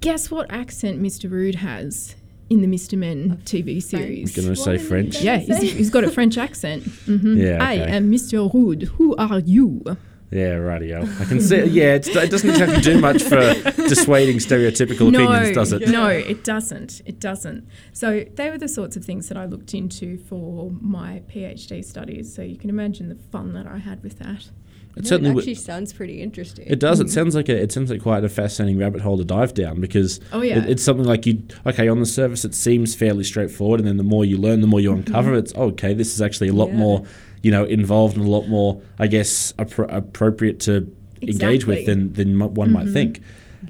guess 0.00 0.30
what 0.30 0.50
accent 0.50 1.00
Mr. 1.02 1.30
Rude 1.30 1.56
has 1.56 2.16
in 2.52 2.60
the 2.60 2.66
Mr. 2.76 2.98
Men 2.98 3.38
TV 3.44 3.82
series? 3.82 4.34
Gonna 4.36 4.54
say 4.54 4.60
What 4.60 4.68
are 4.68 4.72
you 4.74 4.78
French? 4.88 5.14
gonna 5.14 5.24
Yeah, 5.24 5.38
he's, 5.38 5.72
he's 5.72 5.90
got 5.90 6.04
a 6.04 6.10
French 6.10 6.36
accent. 6.38 6.84
hmm 6.84 7.36
Yeah, 7.38 7.58
I 7.60 7.74
am 7.74 8.10
Mr. 8.10 8.52
Rude. 8.52 8.82
Who 8.98 9.16
are 9.16 9.38
you? 9.40 9.96
Yeah, 10.32 10.54
radio. 10.54 11.02
I 11.20 11.24
can 11.26 11.40
see. 11.40 11.64
Yeah, 11.64 11.94
it's, 11.94 12.08
it 12.08 12.30
doesn't 12.30 12.48
exactly 12.48 12.80
do 12.80 12.98
much 13.00 13.22
for 13.22 13.52
dissuading 13.88 14.38
stereotypical 14.38 15.08
opinions, 15.08 15.54
does 15.54 15.72
it? 15.72 15.88
No, 15.88 16.06
it 16.06 16.42
doesn't. 16.42 17.02
It 17.04 17.20
doesn't. 17.20 17.68
So 17.92 18.24
they 18.34 18.48
were 18.48 18.56
the 18.56 18.68
sorts 18.68 18.96
of 18.96 19.04
things 19.04 19.28
that 19.28 19.36
I 19.36 19.44
looked 19.44 19.74
into 19.74 20.16
for 20.16 20.70
my 20.80 21.22
PhD 21.30 21.84
studies. 21.84 22.34
So 22.34 22.40
you 22.40 22.56
can 22.56 22.70
imagine 22.70 23.10
the 23.10 23.14
fun 23.14 23.52
that 23.52 23.66
I 23.66 23.76
had 23.76 24.02
with 24.02 24.18
that. 24.20 24.48
It 24.96 25.04
No, 25.04 25.08
certainly 25.08 25.30
it 25.30 25.34
would- 25.34 25.42
actually 25.42 25.54
sounds 25.56 25.92
pretty 25.92 26.22
interesting. 26.22 26.66
It 26.66 26.78
does. 26.78 27.00
It 27.00 27.06
mm. 27.08 27.10
sounds 27.10 27.34
like 27.34 27.48
a, 27.48 27.62
it 27.62 27.72
sounds 27.72 27.90
like 27.90 28.02
quite 28.02 28.24
a 28.24 28.28
fascinating 28.28 28.78
rabbit 28.78 29.00
hole 29.02 29.18
to 29.18 29.24
dive 29.24 29.52
down 29.54 29.80
because 29.80 30.20
Oh, 30.32 30.42
yeah. 30.42 30.58
it, 30.58 30.68
it's 30.70 30.82
something 30.82 31.06
like 31.06 31.26
you. 31.26 31.42
Okay, 31.66 31.88
on 31.88 31.98
the 32.00 32.06
surface 32.06 32.44
it 32.44 32.54
seems 32.54 32.94
fairly 32.94 33.24
straightforward, 33.24 33.80
and 33.80 33.88
then 33.88 33.96
the 33.98 34.02
more 34.02 34.24
you 34.24 34.36
learn, 34.38 34.60
the 34.60 34.66
more 34.66 34.80
you 34.80 34.92
uncover. 34.92 35.30
Mm-hmm. 35.30 35.38
It's 35.38 35.52
oh, 35.56 35.68
okay. 35.68 35.94
This 35.94 36.14
is 36.14 36.20
actually 36.20 36.48
a 36.48 36.52
lot 36.54 36.68
Yeah. 36.68 36.76
more, 36.76 37.04
you 37.42 37.50
know, 37.50 37.64
involved 37.64 38.16
and 38.16 38.26
a 38.26 38.30
lot 38.30 38.48
more, 38.48 38.80
I 38.98 39.06
guess, 39.06 39.52
appro- 39.54 39.92
appropriate 39.92 40.60
to 40.60 40.94
engage 41.20 41.66
with 41.66 41.78
Exactly. 41.78 41.84
than 41.84 42.12
than 42.12 42.42
m- 42.42 42.54
one 42.54 42.72
might 42.72 42.86
mm-hmm. 42.86 42.92
think. 42.92 43.20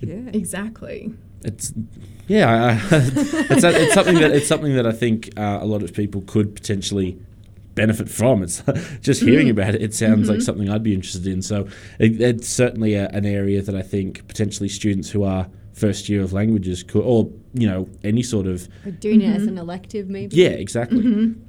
yeah. 0.00 0.30
Exactly. 0.32 1.12
It's 1.44 1.72
yeah, 2.28 2.50
I, 2.50 2.70
I, 2.70 2.74
it's, 3.50 3.64
it's 3.64 3.94
something 3.94 4.16
that 4.16 4.30
it's 4.30 4.46
something 4.46 4.74
that 4.76 4.86
I 4.86 4.92
think 4.92 5.30
uh, 5.36 5.58
a 5.60 5.66
lot 5.66 5.82
of 5.82 5.92
people 5.92 6.22
could 6.22 6.54
potentially 6.54 7.18
benefit 7.74 8.08
from. 8.08 8.42
It's 8.42 8.62
just 9.00 9.22
hearing 9.22 9.48
mm-hmm. 9.48 9.58
about 9.58 9.74
it. 9.74 9.82
It 9.82 9.94
sounds 9.94 10.28
like 10.28 10.38
mm-hmm. 10.38 10.44
something 10.44 10.70
I'd 10.70 10.82
be 10.82 10.94
interested 10.94 11.26
in. 11.26 11.42
So 11.42 11.68
it, 11.98 12.20
it's 12.20 12.48
certainly 12.48 12.94
a, 12.94 13.08
an 13.08 13.26
area 13.26 13.62
that 13.62 13.74
I 13.74 13.82
think 13.82 14.26
potentially 14.28 14.68
students 14.68 15.10
who 15.10 15.24
are 15.24 15.48
first 15.72 16.08
year 16.08 16.22
of 16.22 16.32
languages 16.32 16.82
could, 16.82 17.02
or 17.02 17.30
you 17.54 17.68
know, 17.68 17.88
any 18.02 18.22
sort 18.22 18.46
of 18.46 18.66
Or 18.86 18.90
doing 18.92 19.20
it 19.20 19.36
as 19.36 19.46
an 19.46 19.58
elective, 19.58 20.08
maybe. 20.08 20.34
yeah, 20.36 20.48
exactly. 20.48 21.02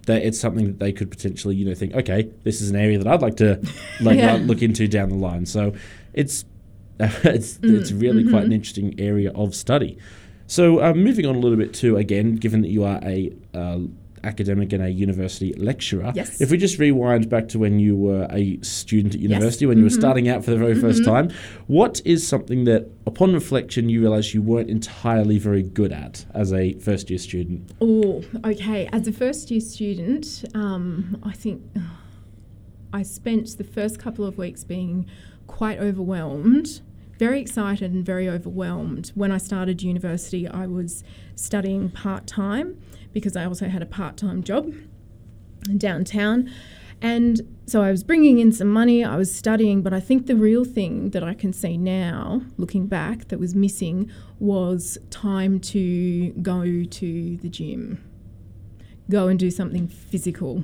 That 0.08 0.22
it's 0.24 0.40
something 0.40 0.66
that 0.66 0.80
they 0.80 0.92
could 0.92 1.10
potentially, 1.10 1.56
you 1.56 1.66
know, 1.66 1.74
think, 1.74 1.94
okay, 1.96 2.30
this 2.44 2.60
is 2.62 2.70
an 2.70 2.76
area 2.76 2.98
that 2.98 3.08
I'd 3.08 3.22
like 3.22 3.38
to 3.38 3.62
like 4.02 4.18
Yeah. 4.18 4.34
uh, 4.34 4.38
look 4.38 4.62
into 4.62 4.88
down 4.88 5.10
the 5.10 5.16
line. 5.16 5.46
So 5.46 5.74
it's 6.14 6.44
it's 7.00 7.60
it's 7.64 7.92
really 7.92 8.28
quite 8.30 8.44
an 8.44 8.52
interesting 8.52 9.00
area 9.00 9.32
of 9.32 9.56
study. 9.56 9.98
So 10.48 10.84
uh, 10.84 10.94
moving 10.94 11.26
on 11.26 11.36
a 11.36 11.40
little 11.40 11.58
bit 11.58 11.74
too, 11.74 11.98
again, 11.98 12.36
given 12.36 12.62
that 12.62 12.70
you 12.70 12.84
are 12.84 13.00
a 13.04 13.32
uh, 13.54 13.80
academic 14.24 14.74
and 14.74 14.84
a 14.84 14.90
university 14.90 15.54
lecturer, 15.54 16.12
Yes. 16.16 16.40
if 16.42 16.50
we 16.52 16.58
just 16.58 16.80
rewind 16.80 17.30
back 17.30 17.48
to 17.50 17.60
when 17.60 17.80
you 17.80 17.96
were 17.96 18.28
a 18.32 18.58
student 18.62 19.16
at 19.16 19.22
Yes. 19.22 19.30
university, 19.30 19.66
when 19.66 19.78
you 19.78 19.84
were 19.84 19.90
starting 19.90 20.28
out 20.30 20.44
for 20.44 20.52
the 20.52 20.58
very 20.58 20.76
1st 20.76 21.04
time, 21.04 21.30
what 21.68 22.02
is 22.06 22.26
something 22.26 22.64
that, 22.66 22.90
upon 23.06 23.34
reflection, 23.34 23.90
you 23.90 24.02
realised 24.02 24.34
you 24.34 24.42
weren't 24.42 24.70
entirely 24.70 25.38
very 25.38 25.64
good 25.64 25.92
at 25.92 26.26
as 26.34 26.54
a 26.54 26.74
first 26.76 27.10
year 27.10 27.20
student? 27.20 27.72
Oh, 27.82 28.24
okay. 28.46 28.88
As 28.92 29.08
a 29.08 29.12
first 29.12 29.52
year 29.52 29.62
student, 29.62 30.46
um, 30.54 31.18
I 31.24 31.34
think 31.34 31.62
I 32.92 33.02
spent 33.04 33.58
the 33.58 33.64
first 33.64 34.00
couple 34.00 34.26
of 34.26 34.38
weeks 34.38 34.64
being 34.64 35.06
quite 35.48 35.80
overwhelmed 35.80 36.82
very 37.20 37.40
excited 37.40 37.94
and 37.94 38.04
very 38.04 38.28
overwhelmed. 38.28 39.12
When 39.14 39.32
I 39.32 39.38
started 39.38 39.84
university, 39.84 40.48
I 40.48 40.66
was 40.66 41.04
studying 41.36 41.90
part 41.92 42.26
time 42.26 42.78
because 43.14 43.36
I 43.38 43.46
also 43.46 43.68
had 43.68 43.82
a 43.82 43.86
part 43.86 44.18
time 44.18 44.44
job 44.44 44.74
downtown. 45.78 46.50
And 47.02 47.42
so 47.66 47.82
I 47.82 47.92
was 47.92 48.04
bringing 48.04 48.40
in 48.40 48.52
some 48.52 48.70
money, 48.70 49.04
I 49.04 49.18
was 49.18 49.34
studying, 49.34 49.82
but 49.82 49.94
I 49.94 50.00
think 50.00 50.28
the 50.28 50.36
real 50.36 50.64
thing 50.64 51.10
that 51.12 51.24
I 51.24 51.34
can 51.34 51.52
see 51.54 51.78
now, 51.78 52.42
looking 52.58 52.88
back, 52.88 53.28
that 53.28 53.40
was 53.40 53.54
missing 53.56 54.10
was 54.40 54.98
time 55.10 55.60
to 55.62 56.30
go 56.42 56.84
to 56.84 57.38
the 57.38 57.50
gym, 57.50 58.04
go 59.10 59.28
and 59.28 59.38
do 59.38 59.52
something 59.52 59.88
physical 59.88 60.64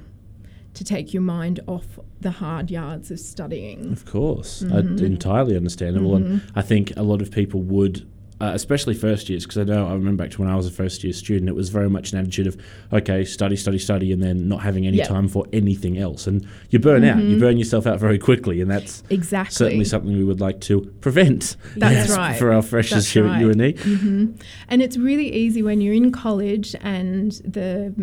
to 0.74 0.84
take 0.84 1.14
your 1.14 1.24
mind 1.24 1.60
off 1.68 2.00
the 2.22 2.32
hard 2.32 2.72
yards 2.72 3.12
of 3.12 3.20
studying. 3.20 3.92
Of 3.92 4.06
course, 4.06 4.64
Mhm. 4.64 5.02
Entirely 5.02 5.58
understandable, 5.58 6.12
Mhm. 6.12 6.26
and 6.26 6.42
I 6.56 6.62
think 6.62 6.94
a 6.96 7.04
lot 7.04 7.22
of 7.22 7.32
people 7.32 7.62
would. 7.64 8.06
Uh, 8.42 8.52
especially 8.54 8.94
first 8.94 9.28
years, 9.28 9.44
because 9.46 9.58
I 9.58 9.66
know 9.66 9.86
I 9.86 9.94
remember 9.94 10.24
back 10.24 10.32
to 10.32 10.42
when 10.42 10.50
I 10.50 10.56
was 10.56 10.66
a 10.66 10.72
first 10.72 11.04
year 11.04 11.12
student, 11.12 11.50
it 11.50 11.56
was 11.56 11.68
very 11.68 11.90
much 11.90 12.14
an 12.14 12.20
attitude 12.20 12.48
of, 12.48 12.56
okay, 12.94 13.26
study, 13.26 13.58
study, 13.58 13.78
study, 13.78 14.14
and 14.14 14.24
then 14.24 14.48
not 14.48 14.62
having 14.62 14.88
any 14.88 14.96
Yeah. 15.00 15.04
time 15.08 15.28
for 15.28 15.46
anything 15.52 15.98
else. 15.98 16.26
And 16.26 16.46
you 16.70 16.80
burn 16.80 17.04
out, 17.04 17.22
you 17.22 17.36
Mhm. 17.36 17.40
burn 17.42 17.58
yourself 17.58 17.86
out 17.86 18.00
very 18.00 18.18
quickly, 18.18 18.62
and 18.62 18.72
that's 18.72 19.04
Exactly. 19.10 19.54
certainly 19.54 19.84
something 19.84 20.18
we 20.18 20.24
would 20.24 20.40
like 20.40 20.62
to 20.62 20.90
prevent. 21.02 21.58
That's 21.76 22.16
right. 22.16 22.38
For 22.40 22.54
our 22.54 22.62
freshers 22.62 23.00
That's 23.00 23.12
here 23.12 23.26
right. 23.26 23.36
at 23.36 23.42
UNE. 23.42 23.74
hmm 23.78 24.26
And 24.70 24.82
it's 24.82 24.96
really 24.96 25.30
easy 25.36 25.62
when 25.62 25.82
you're 25.82 25.94
in 25.94 26.10
college 26.14 26.78
and 26.82 27.34
the 27.44 27.94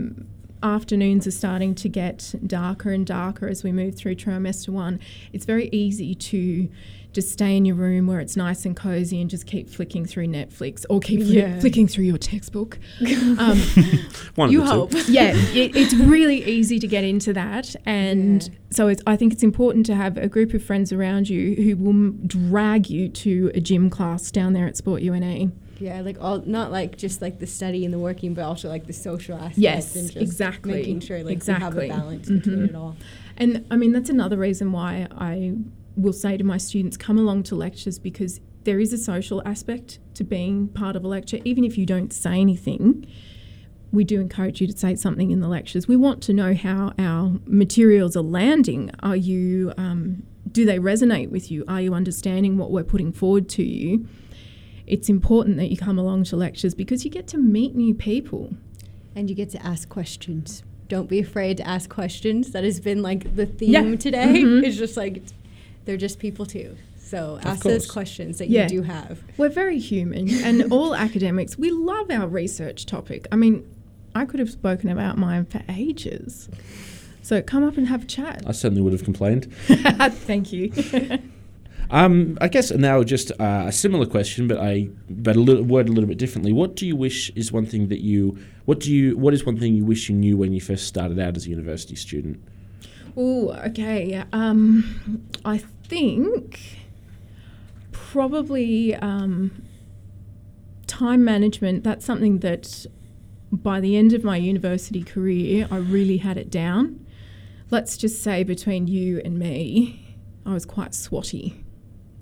afternoons 0.63 1.27
are 1.27 1.31
starting 1.31 1.75
to 1.77 1.89
get 1.89 2.35
darker 2.47 2.91
and 2.91 3.07
darker 3.07 3.49
as 3.49 3.63
we 3.65 3.73
move 3.73 3.95
through 3.95 4.17
trimester 4.17 4.69
one. 4.71 4.99
It's 5.33 5.47
very 5.47 5.69
easy 5.73 6.15
to 6.15 6.69
just 7.17 7.33
stay 7.33 7.57
in 7.57 7.65
your 7.65 7.75
room 7.77 8.07
where 8.07 8.21
it's 8.21 8.37
nice 8.37 8.65
and 8.67 8.77
cozy 8.77 9.21
and 9.21 9.29
just 9.29 9.47
keep 9.47 9.69
flicking 9.69 10.05
through 10.07 10.27
Netflix 10.27 10.85
or 10.91 11.01
keep 11.01 11.21
fli- 11.21 11.33
Yeah. 11.33 11.59
flicking 11.61 11.89
through 11.89 12.05
your 12.05 12.19
textbook. 12.19 12.79
Um, 13.39 13.59
One 14.37 14.49
of 14.49 14.53
You 14.53 14.61
the 14.61 14.67
two. 14.67 14.71
hope. 14.71 14.93
yeah, 15.09 15.33
it, 15.35 15.75
it's 15.75 15.95
really 15.95 16.45
easy 16.45 16.79
to 16.79 16.87
get 16.87 17.05
into 17.05 17.33
that, 17.33 17.75
and 17.87 18.43
Yeah. 18.43 18.49
so 18.71 18.89
it's, 18.89 19.03
I 19.07 19.17
think 19.17 19.33
it's 19.33 19.43
important 19.43 19.87
to 19.87 19.95
have 19.95 20.17
a 20.19 20.29
group 20.29 20.53
of 20.55 20.63
friends 20.63 20.93
around 20.93 21.29
you 21.29 21.55
who 21.57 21.77
will 21.77 21.91
m- 21.91 22.21
drag 22.27 22.89
you 22.91 23.09
to 23.09 23.51
a 23.55 23.61
gym 23.61 23.89
class 23.91 24.31
down 24.31 24.53
there 24.53 24.67
at 24.67 24.77
Sport 24.77 25.03
UNE. 25.03 25.53
Yeah, 25.81 26.01
like 26.03 26.17
all 26.21 26.39
not 26.47 26.71
like 26.73 26.97
just 26.97 27.21
like 27.23 27.39
the 27.39 27.47
study 27.47 27.85
and 27.85 27.93
the 27.93 27.99
working, 27.99 28.33
but 28.35 28.45
also 28.45 28.69
like 28.69 28.87
the 28.87 28.93
social 28.95 29.37
aspects. 29.37 29.59
Yes, 29.59 29.95
and 29.97 30.07
just 30.07 30.17
exactly. 30.23 30.73
Making 30.73 31.01
sure 31.01 31.23
like 31.23 31.33
Exactly. 31.33 31.85
we 31.85 31.89
have 31.89 31.99
a 31.99 32.01
balance 32.01 32.29
between 32.31 32.59
Mhm. 32.61 32.69
it 32.71 32.75
all. 32.75 32.97
And 33.37 33.67
I 33.71 33.77
mean, 33.77 33.93
that's 33.93 34.09
another 34.11 34.37
reason 34.39 34.73
why 34.73 35.07
I 35.13 35.55
will 35.97 36.13
say 36.13 36.37
to 36.37 36.45
my 36.45 36.59
students, 36.59 36.97
come 36.97 37.19
along 37.19 37.43
to 37.45 37.55
lectures 37.55 37.99
because 37.99 38.41
there 38.65 38.79
is 38.81 38.93
a 38.93 38.99
social 38.99 39.43
aspect 39.47 39.99
to 40.15 40.25
being 40.25 40.69
part 40.69 40.97
of 40.97 41.05
a 41.05 41.09
lecture. 41.09 41.39
Even 41.45 41.65
if 41.65 41.79
you 41.79 41.87
don't 41.87 42.13
say 42.13 42.41
anything, 42.41 43.07
we 43.93 44.05
do 44.05 44.21
encourage 44.21 44.61
you 44.61 44.67
to 44.67 44.77
say 44.77 44.95
something 44.95 45.31
in 45.31 45.41
the 45.41 45.49
lectures. 45.49 45.89
We 45.89 45.97
want 45.97 46.23
to 46.25 46.33
know 46.33 46.53
how 46.55 46.93
our 46.99 47.39
materials 47.47 48.17
are 48.17 48.23
landing. 48.23 48.91
Are 49.01 49.17
you, 49.17 49.73
um, 49.79 50.25
do 50.51 50.67
they 50.67 50.79
resonate 50.79 51.31
with 51.31 51.51
you? 51.51 51.65
Are 51.69 51.81
you 51.81 51.95
understanding 51.95 52.59
what 52.59 52.71
we're 52.71 52.85
putting 52.85 53.13
forward 53.13 53.49
to 53.51 53.63
you? 53.63 54.07
It's 54.87 55.09
important 55.09 55.57
that 55.57 55.71
you 55.71 55.77
come 55.77 55.99
along 55.99 56.25
to 56.25 56.37
lectures 56.37 56.75
because 56.75 57.05
you 57.05 57.11
get 57.11 57.27
to 57.29 57.39
meet 57.39 57.75
new 57.75 57.95
people. 57.95 58.55
And 59.15 59.31
you 59.31 59.35
get 59.37 59.49
to 59.51 59.67
ask 59.67 59.89
questions. 59.89 60.63
Don't 60.89 61.09
be 61.09 61.19
afraid 61.21 61.57
to 61.57 61.67
ask 61.67 61.89
questions. 61.89 62.53
That 62.53 62.65
has 62.65 62.81
been 62.81 63.01
like 63.03 63.35
the 63.35 63.47
theme 63.47 63.71
Yeah. 63.73 63.97
today. 63.97 64.43
Mhm. 64.45 64.63
It's 64.63 64.77
just 64.77 64.97
like 64.97 65.23
they're 65.87 65.97
just 65.97 66.19
people 66.19 66.45
too. 66.45 66.77
So 66.99 67.39
ask 67.45 67.63
those 67.63 67.89
questions 67.91 68.39
that 68.39 68.51
Yeah. 68.51 68.65
you 68.65 68.69
do 68.69 68.83
have. 68.83 69.23
We're 69.37 69.49
very 69.49 69.79
human, 69.79 70.29
and 70.29 70.65
all 70.73 70.95
academics, 70.95 71.57
we 71.57 71.71
love 71.71 72.11
our 72.11 72.27
research 72.27 72.85
topic. 72.85 73.27
I 73.33 73.37
mean, 73.37 73.65
I 74.15 74.25
could 74.25 74.41
have 74.41 74.51
spoken 74.51 74.91
about 74.91 75.17
mine 75.17 75.47
for 75.47 75.63
ages. 75.69 76.49
So 77.23 77.41
come 77.43 77.65
up 77.65 77.77
and 77.77 77.87
have 77.89 78.03
a 78.03 78.07
chat. 78.07 78.43
I 78.47 78.53
certainly 78.53 78.83
would 78.83 78.93
have 78.93 79.05
complained. 79.05 79.53
Thank 79.67 80.53
you. 80.53 80.73
Um, 81.89 82.37
I 82.41 82.49
guess 82.49 82.73
now 82.73 83.05
just 83.05 83.31
uh, 83.39 83.65
a 83.69 83.71
similar 83.73 84.07
question, 84.07 84.49
but 84.49 84.59
I 84.59 84.89
but 85.09 85.37
a 85.37 85.41
little 85.41 85.63
word 85.63 85.89
a 85.89 85.93
little 85.93 86.09
bit 86.09 86.19
differently. 86.19 86.53
What 86.53 86.75
do 86.75 86.85
you 86.85 86.97
wish 86.97 87.31
is 87.37 87.53
one 87.53 87.65
thing 87.65 87.87
that 87.91 88.01
you 88.01 88.37
what 88.65 88.81
do 88.81 88.93
you 88.93 89.17
what 89.17 89.33
is 89.35 89.47
one 89.47 89.57
thing 89.57 89.75
you 89.77 89.85
wish 89.85 90.09
you 90.09 90.17
knew 90.17 90.37
when 90.37 90.53
you 90.53 90.61
first 90.61 90.89
started 90.89 91.21
out 91.21 91.37
as 91.37 91.47
a 91.47 91.51
university 91.51 91.95
student? 91.95 92.43
oh, 93.17 93.53
okay. 93.67 94.23
Um, 94.33 95.23
I 95.45 95.63
think 95.89 96.79
probably 97.93 98.95
um, 98.97 99.63
time 100.87 101.25
management. 101.25 101.85
That's 101.85 102.05
something 102.05 102.39
that 102.41 102.87
by 103.53 103.81
the 103.81 103.97
end 103.97 104.13
of 104.13 104.25
my 104.25 104.37
university 104.37 105.03
career, 105.03 105.69
I 105.71 105.77
really 105.77 106.19
had 106.19 106.37
it 106.37 106.51
down. 106.51 107.05
Let's 107.71 107.97
just 107.97 108.23
say 108.23 108.43
between 108.45 108.87
you 108.87 109.21
and 109.25 109.39
me, 109.39 110.17
I 110.45 110.53
was 110.53 110.65
quite 110.65 110.93
swotty. 110.93 111.55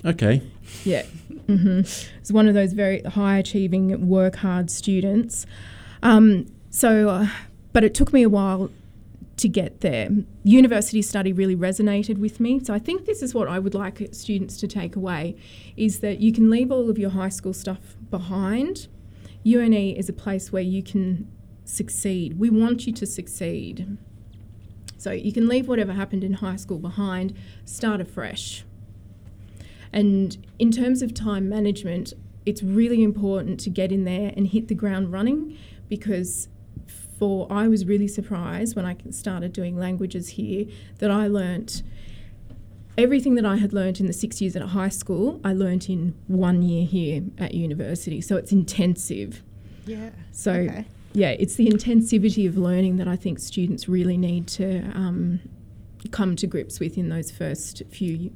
Okay, 0.05 0.43
Yeah. 0.85 1.05
hmm 1.47 1.81
It's 1.81 2.31
one 2.31 2.47
of 2.47 2.53
those 2.55 2.75
very 2.75 3.01
high 3.03 3.39
achieving, 3.39 4.07
work 4.07 4.37
hard 4.37 4.71
students. 4.71 5.47
Um, 6.03 6.47
so, 6.69 7.09
uh, 7.09 7.29
but 7.73 7.85
it 7.85 7.95
took 7.95 8.13
me 8.13 8.23
a 8.23 8.29
while 8.29 8.71
to 9.37 9.49
get 9.49 9.81
there. 9.81 10.09
University 10.45 11.03
study 11.03 11.33
really 11.33 11.57
resonated 11.57 12.19
with 12.19 12.39
me. 12.39 12.63
So 12.63 12.73
I 12.73 12.79
think 12.79 13.05
this 13.05 13.23
is 13.23 13.35
what 13.35 13.49
I 13.49 13.59
would 13.59 13.75
like 13.75 14.09
students 14.13 14.59
to 14.59 14.69
take 14.69 14.97
away 14.97 15.37
is 15.77 16.01
that 16.01 16.21
you 16.21 16.33
can 16.33 16.51
leave 16.51 16.71
all 16.71 16.89
of 16.89 16.99
your 16.99 17.11
high 17.11 17.29
school 17.29 17.53
stuff 17.53 17.97
behind. 18.11 18.89
UNE 19.45 19.73
is 19.73 20.09
a 20.09 20.13
place 20.13 20.53
where 20.53 20.63
you 20.63 20.83
can 20.83 21.31
succeed. 21.65 22.39
We 22.39 22.51
want 22.51 22.87
you 22.87 22.93
to 22.93 23.07
succeed. 23.07 23.99
So 24.97 25.11
you 25.11 25.33
can 25.33 25.49
leave 25.49 25.69
whatever 25.69 25.93
happened 25.93 26.25
in 26.25 26.35
high 26.35 26.57
school 26.57 26.79
behind, 26.79 27.37
start 27.65 28.01
afresh. 28.01 28.65
And 29.93 30.47
in 30.59 30.71
terms 30.71 31.03
of 31.03 31.13
time 31.13 31.49
management, 31.49 32.15
it's 32.47 32.63
really 32.63 33.03
important 33.03 33.61
to 33.61 33.71
get 33.71 33.93
in 33.93 34.05
there 34.05 34.33
and 34.37 34.47
hit 34.47 34.69
the 34.69 34.75
ground 34.75 35.13
running 35.13 35.57
because 35.89 36.49
for 37.19 37.47
I 37.51 37.69
was 37.69 37.85
really 37.87 38.09
surprised 38.09 38.77
when 38.77 38.85
I 38.85 38.97
started 39.11 39.53
doing 39.53 39.77
languages 39.77 40.29
here 40.31 40.67
that 40.99 41.11
I 41.11 41.27
learnt 41.27 41.83
everything 42.97 43.35
that 43.35 43.45
I 43.45 43.57
had 43.57 43.73
learnt 43.73 44.01
in 44.01 44.07
the 44.07 44.13
6 44.13 44.41
years 44.41 44.55
at 44.57 44.63
high 44.63 44.89
school, 44.89 45.41
I 45.45 45.53
learnt 45.53 45.89
in 45.91 46.15
1 46.29 46.63
year 46.63 46.87
here 46.87 47.23
at 47.39 47.55
university. 47.55 48.21
So 48.21 48.37
it's 48.37 48.53
intensive. 48.53 49.43
Yeah. 49.87 50.11
So 50.33 50.53
Okay. 50.53 50.85
yeah, 51.13 51.31
it's 51.31 51.57
the 51.57 51.69
intensivity 51.69 52.49
of 52.49 52.57
learning 52.57 52.97
that 52.97 53.09
I 53.09 53.17
think 53.17 53.39
students 53.39 53.89
really 53.89 54.17
need 54.17 54.47
to 54.49 54.81
um, 54.95 55.41
come 56.11 56.37
to 56.37 56.47
grips 56.47 56.79
with 56.81 56.97
in 56.97 57.09
those 57.09 57.31
first 57.31 57.83
few 57.91 58.31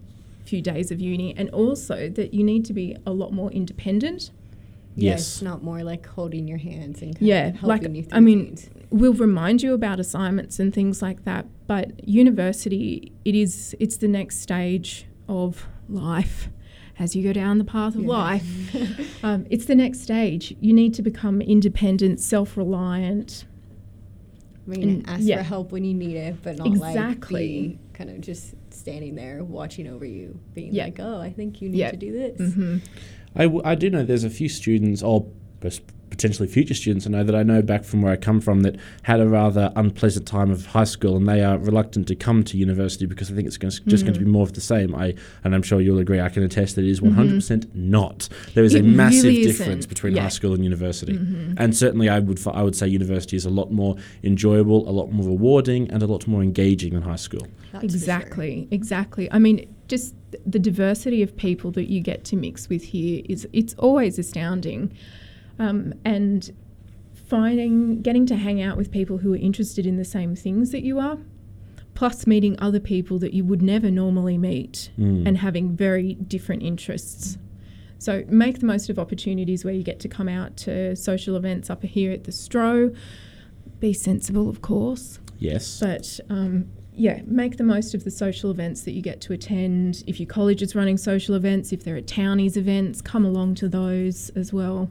few 0.45 0.63
days 0.63 0.91
of 0.91 0.99
uni, 0.99 1.37
and 1.37 1.51
also 1.51 2.09
that 2.09 2.33
you 2.33 2.43
need 2.43 2.65
to 2.65 2.73
be 2.73 2.97
a 3.05 3.11
lot 3.13 3.35
more 3.35 3.51
independent. 3.53 4.31
Yeah, 4.99 5.11
Yes. 5.13 5.21
it's 5.21 5.43
not 5.43 5.63
more 5.63 5.83
like 5.85 6.07
holding 6.07 6.49
your 6.49 6.59
hands 6.59 7.03
and 7.03 7.15
kind 7.15 7.27
Yeah, 7.27 7.49
of 7.49 7.63
like, 7.63 7.83
helping 7.83 7.95
you 7.97 8.03
through 8.03 8.17
I 8.17 8.21
mean, 8.21 8.47
things. 8.57 8.71
We'll 8.91 9.13
remind 9.15 9.63
you 9.63 9.75
about 9.75 10.01
assignments 10.01 10.59
and 10.59 10.75
things 10.75 11.01
like 11.03 11.25
that, 11.25 11.47
but 11.67 12.07
university 12.09 13.13
it 13.25 13.35
is 13.35 13.77
it's 13.79 13.99
the 13.99 14.09
next 14.09 14.41
stage 14.41 15.07
of 15.29 15.67
life. 15.89 16.49
As 16.99 17.15
you 17.15 17.23
go 17.23 17.33
down 17.33 17.59
the 17.59 17.65
path 17.65 17.95
of 17.95 18.03
Yeah. 18.03 18.09
life, 18.09 19.25
um, 19.25 19.47
it's 19.51 19.67
the 19.67 19.77
next 19.77 20.01
stage. 20.01 20.57
You 20.61 20.73
need 20.73 20.95
to 20.95 21.03
become 21.03 21.41
independent, 21.41 22.19
self-reliant, 22.19 23.45
I 24.67 24.71
mean, 24.71 24.83
and- 24.89 25.09
ask 25.09 25.23
yeah. 25.23 25.37
for 25.39 25.43
help 25.45 25.71
when 25.71 25.85
you 25.85 25.95
need 25.95 26.17
it, 26.17 26.37
but 26.43 26.59
not 26.59 26.67
Exactly. 26.67 27.69
like 27.69 27.93
kind 27.95 28.11
of 28.11 28.21
just 28.21 28.55
standing 28.71 29.15
there 29.15 29.45
watching 29.45 29.87
over 29.87 30.05
you, 30.05 30.39
being 30.55 30.75
like, 30.75 30.99
"Oh, 31.01 31.19
I 31.21 31.31
think 31.31 31.63
you 31.63 31.69
need 31.69 31.89
to 31.91 31.97
do 31.97 32.13
this." 32.13 32.55
hmm 32.55 32.79
I, 33.39 33.45
w- 33.45 33.63
I 33.65 33.75
do 33.75 33.89
know 33.91 34.05
there's 34.05 34.25
a 34.25 34.31
few 34.31 34.49
students, 34.49 35.03
or 35.03 35.27
potentially 36.11 36.49
future 36.49 36.75
students, 36.75 37.07
I 37.07 37.11
know 37.11 37.23
that 37.23 37.35
I 37.35 37.43
know 37.43 37.61
back 37.63 37.85
from 37.85 38.01
where 38.03 38.13
I 38.13 38.17
come 38.17 38.41
from 38.41 38.63
that 38.63 38.77
had 39.03 39.21
a 39.21 39.29
rather 39.29 39.71
unpleasant 39.77 40.27
time 40.27 40.51
of 40.51 40.67
high 40.67 40.85
school, 40.85 41.17
and 41.17 41.29
they 41.29 41.45
are 41.45 41.59
reluctant 41.59 42.09
to 42.09 42.15
come 42.17 42.43
to 42.45 42.57
university 42.57 43.07
because 43.07 43.31
I 43.31 43.35
think 43.35 43.47
it's 43.47 43.57
going 43.59 43.71
to, 43.71 43.85
just 43.87 44.05
going 44.05 44.15
to 44.15 44.21
be 44.21 44.27
more 44.27 44.43
of 44.43 44.55
the 44.55 44.61
same. 44.61 44.95
I 44.95 45.15
and 45.45 45.55
I'm 45.55 45.63
sure 45.63 45.81
you'll 45.81 45.99
agree. 45.99 46.21
I 46.21 46.29
can 46.31 46.43
attest 46.43 46.77
that 46.77 46.85
it 46.85 46.91
is 46.91 47.03
100 47.03 47.35
percent 47.35 47.67
not. 47.77 48.29
There 48.55 48.65
is 48.65 48.75
It 48.75 48.81
a 48.81 48.83
massive 48.85 49.25
really 49.25 49.45
difference 49.45 49.85
between 49.87 50.17
Yeah. 50.17 50.23
high 50.23 50.29
school 50.31 50.55
and 50.55 50.65
university, 50.65 51.13
Mhm. 51.13 51.55
and 51.59 51.77
certainly 51.77 52.09
I 52.09 52.19
would 52.21 52.39
f- 52.39 52.49
I 52.49 52.63
would 52.63 52.75
say 52.75 52.89
university 52.89 53.37
is 53.37 53.45
a 53.45 53.51
lot 53.51 53.71
more 53.71 53.97
enjoyable, 54.25 54.89
a 54.89 54.93
lot 54.93 55.13
more 55.13 55.27
rewarding, 55.27 55.91
and 55.91 56.03
a 56.03 56.07
lot 56.07 56.27
more 56.27 56.43
engaging 56.43 56.95
than 56.95 57.03
high 57.03 57.17
school. 57.17 57.47
That's 57.73 57.85
for 57.85 57.89
sure. 57.91 57.97
Exactly, 57.97 58.69
exactly. 58.71 59.31
I 59.31 59.39
mean, 59.39 59.67
just 59.89 60.15
the 60.47 60.59
diversity 60.59 61.23
of 61.23 61.37
people 61.37 61.71
that 61.73 61.89
you 61.91 62.01
get 62.01 62.25
to 62.27 62.37
mix 62.37 62.69
with 62.69 62.83
here 62.85 63.23
is 63.29 63.49
it's 63.53 63.75
always 63.75 64.19
astounding, 64.19 64.93
um, 65.59 65.95
and 66.05 66.53
finding 67.15 68.01
getting 68.03 68.27
to 68.27 68.37
hang 68.37 68.63
out 68.63 68.77
with 68.77 68.91
people 68.91 69.19
who 69.19 69.33
are 69.35 69.37
interested 69.39 69.87
in 69.87 69.97
the 69.97 70.05
same 70.05 70.35
things 70.37 70.71
that 70.71 70.83
you 70.83 70.99
are, 70.99 71.19
plus 71.95 72.27
meeting 72.27 72.57
other 72.61 72.81
people 72.81 73.19
that 73.19 73.35
you 73.35 73.45
would 73.45 73.63
never 73.63 73.91
normally 73.91 74.39
meet 74.39 74.91
Mm. 74.99 75.27
and 75.27 75.39
having 75.39 75.77
very 75.77 76.15
different 76.15 76.63
interests. 76.63 77.39
So 77.99 78.25
make 78.29 78.61
the 78.61 78.67
most 78.67 78.89
of 78.89 78.99
opportunities 78.99 79.65
where 79.65 79.75
you 79.75 79.83
get 79.83 79.99
to 80.01 80.09
come 80.09 80.29
out 80.29 80.57
to 80.59 80.95
social 80.95 81.35
events 81.37 81.69
up 81.69 81.83
here 81.83 82.13
at 82.13 82.25
the 82.25 82.31
Stro. 82.31 82.95
Be 83.81 83.93
sensible, 83.93 84.49
of 84.49 84.63
course, 84.63 85.19
Yes. 85.41 85.81
but 85.81 86.21
um, 86.31 86.67
yeah, 86.99 87.21
make 87.27 87.57
the 87.57 87.65
most 87.65 87.95
of 87.95 88.03
the 88.03 88.11
social 88.11 88.51
events 88.51 88.83
that 88.83 88.91
you 88.91 89.03
get 89.03 89.21
to 89.23 89.33
attend. 89.33 90.03
If 90.09 90.19
your 90.19 90.27
college 90.27 90.63
is 90.63 90.75
running 90.75 90.97
social 90.97 91.37
events, 91.37 91.73
if 91.73 91.85
there 91.85 91.97
are 91.97 92.01
townies 92.01 92.57
events, 92.57 93.01
come 93.01 93.25
along 93.25 93.55
to 93.57 93.69
those 93.69 94.31
as 94.31 94.53
well. 94.53 94.91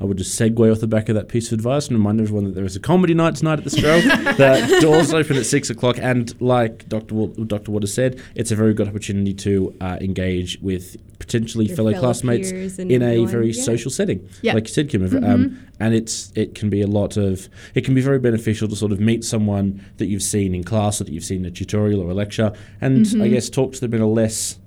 I 0.00 0.04
would 0.04 0.18
just 0.18 0.38
segue 0.38 0.70
off 0.70 0.80
the 0.80 0.86
back 0.86 1.08
of 1.08 1.14
that 1.14 1.28
piece 1.28 1.50
of 1.50 1.58
advice 1.58 1.88
and 1.88 1.96
remind 1.96 2.20
everyone 2.20 2.44
that 2.44 2.54
there 2.54 2.64
is 2.64 2.76
a 2.76 2.80
comedy 2.80 3.14
night 3.14 3.36
tonight 3.36 3.58
at 3.58 3.64
the 3.64 3.70
Stro. 3.70 4.02
the 4.36 4.80
doors 4.80 5.14
open 5.14 5.36
at 5.36 5.46
six 5.46 5.70
o'clock, 5.70 5.96
and 5.98 6.38
like 6.40 6.88
Dr. 6.88 7.14
Wa- 7.14 7.44
Dr. 7.46 7.70
Waters 7.70 7.94
said, 7.94 8.20
it's 8.34 8.50
a 8.50 8.56
very 8.56 8.74
good 8.74 8.88
opportunity 8.88 9.32
to 9.34 9.74
uh, 9.80 9.96
engage 10.00 10.58
with 10.60 10.96
potentially 11.18 11.66
fellow, 11.66 11.92
fellow 11.92 12.00
classmates 12.00 12.50
in 12.78 13.02
a 13.02 13.24
very 13.24 13.50
yeah. 13.52 13.62
social 13.62 13.90
setting, 13.90 14.28
Yeah. 14.42 14.52
like 14.52 14.68
you 14.68 14.74
said, 14.74 14.90
Kim. 14.90 15.02
Um, 15.24 15.66
and 15.80 15.94
it's 15.94 16.30
it 16.34 16.54
can 16.54 16.68
be 16.68 16.82
a 16.82 16.86
lot 16.86 17.16
of 17.16 17.48
it 17.74 17.84
can 17.84 17.94
be 17.94 18.00
very 18.00 18.18
beneficial 18.18 18.68
to 18.68 18.76
sort 18.76 18.92
of 18.92 19.00
meet 19.00 19.24
someone 19.24 19.84
that 19.96 20.06
you've 20.06 20.22
seen 20.22 20.54
in 20.54 20.62
class 20.62 21.00
or 21.00 21.04
that 21.04 21.12
you've 21.12 21.24
seen 21.24 21.40
in 21.40 21.46
a 21.46 21.50
tutorial 21.50 22.00
or 22.02 22.10
a 22.10 22.14
lecture, 22.14 22.52
and 22.80 23.06
I 23.22 23.28
guess 23.28 23.48
talk 23.48 23.72
to 23.74 23.80
them 23.80 23.94
in 23.94 24.00
a 24.02 24.06
less 24.06 24.58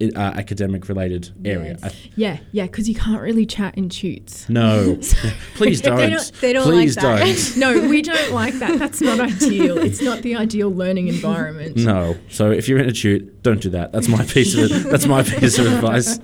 uh, 0.00 0.18
academic 0.18 0.88
related 0.88 1.30
area. 1.44 1.76
Yes. 1.82 1.94
I- 1.94 2.10
Yeah, 2.16 2.38
yeah, 2.52 2.64
because 2.66 2.88
you 2.88 2.94
can't 2.94 3.20
really 3.22 3.46
chat 3.46 3.76
in 3.76 3.88
tutes. 3.88 4.48
no, 4.48 4.98
please 5.54 5.80
don't. 5.80 5.96
They 5.96 6.10
don't- 6.10 6.32
they 6.40 6.52
don't 6.52 6.66
like 6.66 6.74
Please 6.74 6.94
that. 6.96 7.18
don't. 7.18 7.56
No, 7.56 7.88
we 7.88 8.02
don't 8.02 8.32
like 8.32 8.54
that. 8.54 8.78
That's 8.78 9.00
not 9.00 9.20
ideal. 9.20 9.78
It's 9.78 10.02
not 10.02 10.22
the 10.22 10.36
ideal 10.36 10.70
learning 10.70 11.08
environment. 11.08 11.76
No. 11.76 12.16
So 12.28 12.50
if 12.50 12.68
you're 12.68 12.78
in 12.78 12.88
a 12.88 12.92
tute, 12.92 13.42
don't 13.42 13.60
do 13.60 13.70
that. 13.70 13.92
That's 13.92 14.08
my 14.08 14.24
piece 14.24 14.54
of 14.56 14.84
that's 14.84 15.06
my 15.06 15.22
piece 15.22 15.58
of 15.58 15.66
advice. 15.66 16.18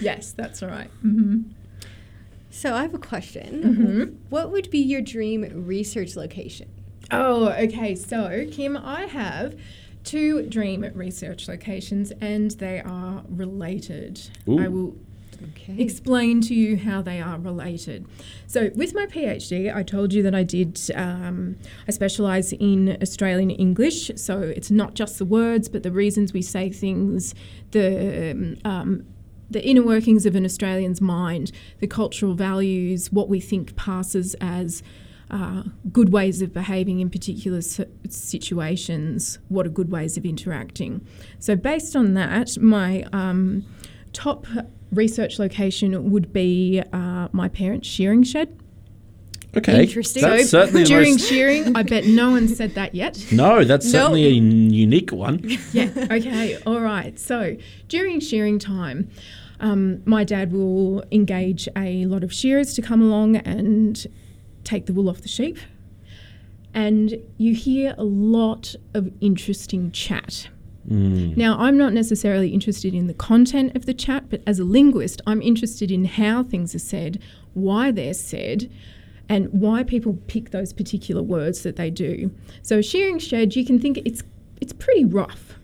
Yes, 0.00 0.32
that's 0.32 0.62
all 0.62 0.68
right. 0.68 0.90
Mm-hmm. 1.04 1.42
So 2.50 2.74
I 2.74 2.82
have 2.82 2.94
a 2.94 2.98
question. 2.98 3.62
Mm-hmm. 3.62 4.14
What 4.30 4.50
would 4.50 4.70
be 4.70 4.78
your 4.78 5.00
dream 5.00 5.64
research 5.66 6.16
location? 6.16 6.68
Oh, 7.10 7.48
okay. 7.50 7.94
So, 7.94 8.46
Kim, 8.50 8.76
I 8.76 9.02
have 9.06 9.58
two 10.04 10.42
dream 10.48 10.84
research 10.94 11.48
locations 11.48 12.12
and 12.20 12.50
they 12.52 12.80
are 12.80 13.22
related. 13.28 14.20
Ooh. 14.48 14.58
I 14.58 14.68
will 14.68 14.96
Okay. 15.54 15.74
explain 15.82 16.40
to 16.42 16.54
you 16.54 16.76
how 16.76 17.02
they 17.02 17.20
are 17.20 17.36
related. 17.36 18.06
So, 18.46 18.70
with 18.76 18.94
my 18.94 19.06
PhD, 19.06 19.74
I 19.74 19.82
told 19.82 20.12
you 20.12 20.22
that 20.22 20.36
I 20.36 20.44
did, 20.44 20.78
um, 20.94 21.56
I 21.88 21.90
specialise 21.90 22.52
in 22.52 22.96
Australian 23.02 23.50
English. 23.50 24.12
So, 24.14 24.40
it's 24.40 24.70
not 24.70 24.94
just 24.94 25.18
the 25.18 25.24
words, 25.24 25.68
but 25.68 25.82
the 25.82 25.90
reasons 25.90 26.32
we 26.32 26.42
say 26.42 26.70
things, 26.70 27.34
the 27.72 28.56
um, 28.64 29.04
the 29.50 29.66
inner 29.66 29.82
workings 29.82 30.24
of 30.26 30.34
an 30.36 30.44
Australian's 30.44 31.00
mind, 31.00 31.50
the 31.80 31.86
cultural 31.88 32.34
values, 32.34 33.12
what 33.12 33.28
we 33.28 33.38
think 33.40 33.74
passes 33.76 34.34
as 34.40 34.82
uh, 35.32 35.62
good 35.90 36.12
ways 36.12 36.42
of 36.42 36.52
behaving 36.52 37.00
in 37.00 37.08
particular 37.08 37.62
situations, 37.62 39.38
what 39.48 39.66
are 39.66 39.70
good 39.70 39.90
ways 39.90 40.16
of 40.16 40.24
interacting. 40.26 41.04
So, 41.38 41.56
based 41.56 41.96
on 41.96 42.14
that, 42.14 42.58
my 42.60 43.04
um, 43.12 43.64
top 44.12 44.46
research 44.92 45.38
location 45.38 46.10
would 46.10 46.32
be 46.32 46.82
uh, 46.92 47.28
my 47.32 47.48
parents' 47.48 47.88
shearing 47.88 48.22
shed. 48.22 48.58
Okay. 49.56 49.82
Interesting. 49.82 50.22
That's 50.22 50.48
so, 50.48 50.62
certainly 50.62 50.84
during 50.84 51.12
most, 51.12 51.28
shearing, 51.28 51.76
I 51.76 51.82
bet 51.82 52.06
no 52.06 52.30
one 52.30 52.48
said 52.48 52.74
that 52.74 52.94
yet. 52.94 53.26
No, 53.32 53.64
that's 53.64 53.84
Nope. 53.86 53.92
certainly 53.92 54.26
a 54.26 54.30
unique 54.30 55.12
one. 55.12 55.40
yeah. 55.72 55.90
Okay. 56.10 56.58
All 56.66 56.80
right. 56.80 57.18
So 57.18 57.56
during 57.88 58.20
shearing 58.20 58.58
time, 58.58 59.10
um, 59.60 60.02
my 60.06 60.24
dad 60.24 60.52
will 60.52 61.04
engage 61.12 61.68
a 61.76 62.06
lot 62.06 62.24
of 62.24 62.32
shearers 62.32 62.74
to 62.74 62.82
come 62.82 63.02
along 63.02 63.36
and 63.36 64.06
take 64.64 64.86
the 64.86 64.92
wool 64.92 65.08
off 65.08 65.20
the 65.20 65.28
sheep. 65.28 65.58
And 66.74 67.16
you 67.36 67.54
hear 67.54 67.94
a 67.98 68.04
lot 68.04 68.74
of 68.94 69.12
interesting 69.20 69.90
chat. 69.92 70.48
Mm. 70.88 71.36
Now, 71.36 71.56
I'm 71.58 71.76
not 71.76 71.92
necessarily 71.92 72.48
interested 72.48 72.94
in 72.94 73.06
the 73.06 73.14
content 73.14 73.76
of 73.76 73.86
the 73.86 73.94
chat, 73.94 74.30
but 74.30 74.42
as 74.46 74.58
a 74.58 74.64
linguist, 74.64 75.20
I'm 75.26 75.42
interested 75.42 75.90
in 75.90 76.06
how 76.06 76.42
things 76.42 76.74
are 76.74 76.80
said, 76.80 77.20
why 77.54 77.90
they're 77.90 78.14
said, 78.14 78.70
and 79.28 79.48
why 79.52 79.84
people 79.84 80.18
pick 80.26 80.50
those 80.50 80.72
particular 80.72 81.22
words 81.22 81.62
that 81.62 81.76
they 81.76 81.90
do. 81.90 82.32
So, 82.62 82.82
shearing 82.82 83.18
shed, 83.18 83.54
you 83.54 83.64
can 83.64 83.78
think 83.78 83.98
it's 84.04 84.22
it's 84.60 84.72
pretty 84.72 85.04
rough. 85.04 85.54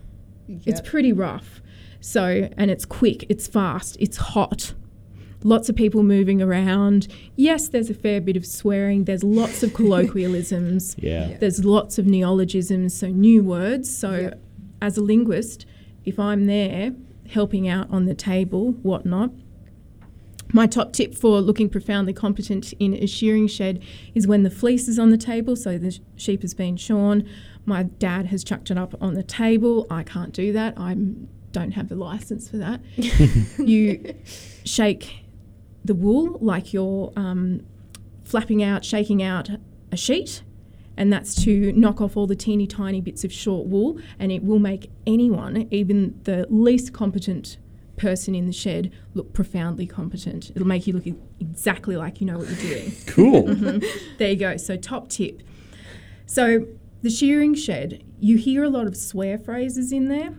It's 0.65 0.81
pretty 0.81 1.13
rough. 1.13 1.61
So, 2.01 2.49
and 2.57 2.71
it's 2.71 2.85
quick, 2.85 3.25
it's 3.29 3.47
fast, 3.47 3.97
it's 3.99 4.17
hot. 4.17 4.73
Lots 5.43 5.69
of 5.69 5.75
people 5.75 6.03
moving 6.03 6.41
around. 6.41 7.07
Yes, 7.37 7.69
there's 7.69 7.89
a 7.89 7.93
fair 7.93 8.19
bit 8.19 8.35
of 8.35 8.45
swearing. 8.45 9.05
There's 9.05 9.23
lots 9.23 9.63
of 9.63 9.73
colloquialisms. 9.73 10.95
Yeah. 10.99 11.37
There's 11.37 11.63
lots 11.63 11.97
of 11.97 12.05
neologisms, 12.05 12.93
so 12.93 13.07
new 13.07 13.43
words. 13.43 13.95
So, 13.95 14.11
Yeah. 14.15 14.33
as 14.81 14.97
a 14.97 15.01
linguist, 15.01 15.65
if 16.03 16.19
I'm 16.19 16.45
there 16.45 16.91
helping 17.29 17.67
out 17.69 17.89
on 17.89 18.05
the 18.05 18.13
table, 18.15 18.71
whatnot, 18.81 19.31
my 20.51 20.65
top 20.65 20.93
tip 20.93 21.13
for 21.13 21.39
looking 21.41 21.69
profoundly 21.69 22.11
competent 22.11 22.73
in 22.79 22.95
a 22.95 23.05
shearing 23.05 23.47
shed 23.47 23.81
is 24.15 24.25
when 24.27 24.41
the 24.43 24.49
fleece 24.49 24.87
is 24.87 24.97
on 24.97 25.11
the 25.11 25.17
table, 25.17 25.55
so 25.55 25.77
the 25.77 25.91
sh- 25.91 25.99
sheep 26.15 26.41
has 26.41 26.53
been 26.55 26.75
shorn. 26.75 27.23
My 27.65 27.83
dad 27.83 28.25
has 28.27 28.43
chucked 28.43 28.71
it 28.71 28.77
up 28.77 28.95
on 28.99 29.13
the 29.13 29.21
table. 29.23 29.85
I 29.91 30.01
can't 30.03 30.33
do 30.33 30.51
that. 30.53 30.73
I 30.75 30.95
don't 31.51 31.71
have 31.71 31.87
the 31.87 31.95
license 31.95 32.49
for 32.49 32.57
that. 32.57 32.81
you 33.59 34.15
shake 34.65 35.23
the 35.89 35.95
wool 35.95 36.37
like 36.39 36.71
you're 36.71 37.11
um, 37.15 37.65
flapping 38.23 38.61
out, 38.61 38.85
shaking 38.85 39.23
out 39.23 39.49
a 39.91 39.97
sheet, 39.97 40.43
and 40.95 41.11
that's 41.11 41.33
to 41.43 41.73
knock 41.73 41.99
off 41.99 42.15
all 42.15 42.27
the 42.27 42.35
teeny 42.35 42.67
tiny 42.67 43.01
bits 43.01 43.23
of 43.23 43.33
short 43.33 43.65
wool, 43.65 43.99
and 44.19 44.31
it 44.31 44.43
will 44.43 44.59
make 44.59 44.91
anyone, 45.07 45.67
even 45.71 46.19
the 46.25 46.45
least 46.51 46.93
competent 46.93 47.57
person 47.97 48.35
in 48.35 48.45
the 48.45 48.53
shed, 48.53 48.91
look 49.15 49.33
profoundly 49.33 49.87
competent. 49.87 50.51
It'll 50.51 50.67
make 50.67 50.85
you 50.85 50.93
look 50.93 51.07
exactly 51.39 51.97
like 51.97 52.21
you 52.21 52.27
know 52.27 52.37
what 52.37 52.47
you're 52.49 52.75
doing. 52.75 52.93
Cool. 53.07 53.81
There 54.19 54.29
you 54.29 54.35
go. 54.35 54.57
So, 54.57 54.77
top 54.77 55.09
tip. 55.09 55.41
So, 56.27 56.67
the 57.01 57.09
shearing 57.09 57.55
shed, 57.55 58.03
you 58.19 58.37
hear 58.37 58.63
a 58.63 58.69
lot 58.69 58.85
of 58.85 58.95
swear 58.95 59.39
phrases 59.39 59.91
in 59.91 60.07
there, 60.07 60.35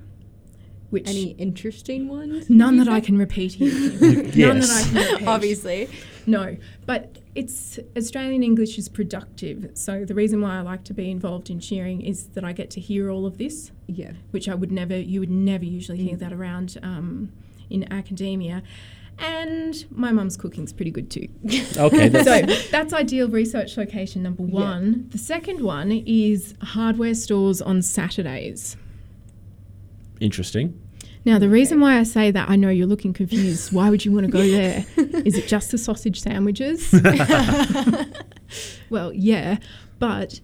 which 0.91 1.09
Any 1.09 1.31
interesting 1.39 2.09
ones? 2.09 2.51
none 2.51 2.77
that 2.79 2.89
I 2.89 3.01
can 3.01 3.17
repeat 3.17 3.55
here. 3.55 3.71
None 4.01 4.21
that 4.31 4.35
I 4.37 4.37
Yes. 4.37 4.91
can 4.91 4.95
repeat. 5.13 5.27
Obviously. 5.37 5.89
No, 6.27 6.57
but 6.87 7.19
it's 7.35 7.79
Australian 7.97 8.43
English 8.43 8.77
is 8.79 8.89
productive. 8.89 9.71
So 9.75 10.05
the 10.05 10.15
reason 10.15 10.41
why 10.43 10.59
I 10.59 10.61
like 10.61 10.85
to 10.85 10.95
be 10.95 11.11
involved 11.11 11.49
in 11.49 11.61
shearing 11.61 12.03
is 12.03 12.27
that 12.35 12.45
I 12.45 12.53
get 12.53 12.71
to 12.73 12.81
hear 12.81 13.11
all 13.11 13.25
of 13.27 13.39
this, 13.39 13.73
Yeah. 13.87 14.13
which 14.33 14.49
I 14.49 14.55
would 14.55 14.71
never, 14.73 14.97
you 14.99 15.21
would 15.21 15.31
never 15.31 15.65
usually 15.65 15.99
hear 15.99 16.17
that 16.17 16.33
around 16.33 16.77
um, 16.83 17.33
in 17.71 17.91
academia. 17.93 18.63
And 19.19 19.85
my 19.91 20.13
mum's 20.13 20.37
cooking's 20.37 20.73
pretty 20.73 20.91
good 20.91 21.11
too. 21.11 21.29
Okay. 21.77 22.09
That's, 22.09 22.25
So 22.27 22.71
that's 22.71 22.93
ideal 22.93 23.29
research 23.29 23.77
location 23.77 24.23
number 24.23 24.43
Yeah. 24.45 24.53
one. 24.55 25.07
The 25.11 25.19
second 25.19 25.61
one 25.63 25.93
is 26.07 26.55
hardware 26.63 27.15
stores 27.15 27.61
on 27.63 27.83
Saturdays. 27.83 28.77
Interesting. 30.21 30.81
Now, 31.25 31.39
the 31.39 31.49
reason 31.49 31.81
why 31.81 31.99
I 31.99 32.03
say 32.05 32.31
that, 32.31 32.49
I 32.49 32.57
know 32.57 32.71
you're 32.71 32.87
looking 32.87 33.13
confused. 33.13 33.73
Why 33.73 33.91
would 33.91 34.05
you 34.05 34.13
want 34.13 34.27
to 34.27 34.33
go 34.33 34.47
there? 34.47 34.87
Is 35.25 35.37
it 35.37 35.49
just 35.49 35.71
the 35.71 35.77
sausage 35.77 36.21
sandwiches? 36.21 36.93
well, 38.91 39.13
yeah, 39.13 39.59
but 39.99 40.41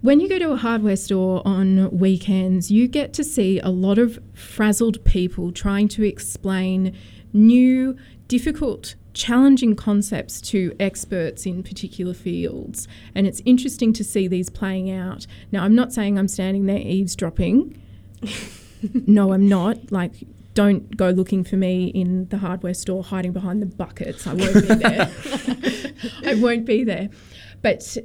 when 0.00 0.20
you 0.20 0.28
go 0.28 0.38
to 0.38 0.52
a 0.52 0.56
hardware 0.56 0.96
store 0.96 1.42
on 1.44 1.90
weekends, 1.90 2.70
you 2.70 2.88
get 2.88 3.12
to 3.14 3.24
see 3.24 3.58
a 3.60 3.68
lot 3.68 3.98
of 3.98 4.18
frazzled 4.32 5.04
people 5.04 5.52
trying 5.52 5.88
to 5.88 6.04
explain 6.04 6.96
new, 7.34 7.96
difficult, 8.28 8.94
challenging 9.12 9.74
concepts 9.74 10.40
to 10.40 10.74
experts 10.78 11.44
in 11.44 11.62
particular 11.62 12.14
fields. 12.14 12.88
And 13.14 13.26
it's 13.26 13.42
interesting 13.44 13.92
to 13.94 14.04
see 14.04 14.28
these 14.28 14.48
playing 14.48 14.90
out. 14.90 15.26
Now, 15.52 15.64
I'm 15.64 15.74
not 15.74 15.92
saying 15.92 16.18
I'm 16.18 16.28
standing 16.28 16.66
there 16.66 16.78
eavesdropping 16.78 17.78
no, 19.06 19.32
I'm 19.32 19.48
not. 19.48 19.90
Like, 19.92 20.12
don't 20.54 20.96
go 20.96 21.10
looking 21.10 21.44
for 21.44 21.56
me 21.56 21.86
in 21.88 22.28
the 22.28 22.38
hardware 22.38 22.74
store 22.74 23.04
hiding 23.04 23.32
behind 23.32 23.62
the 23.62 23.66
buckets. 23.66 24.26
I 24.26 24.34
won't 24.34 24.54
be 24.54 24.60
there. 24.74 25.10
I 26.26 26.34
won't 26.34 26.64
be 26.64 26.84
there. 26.84 27.08
But 27.62 27.96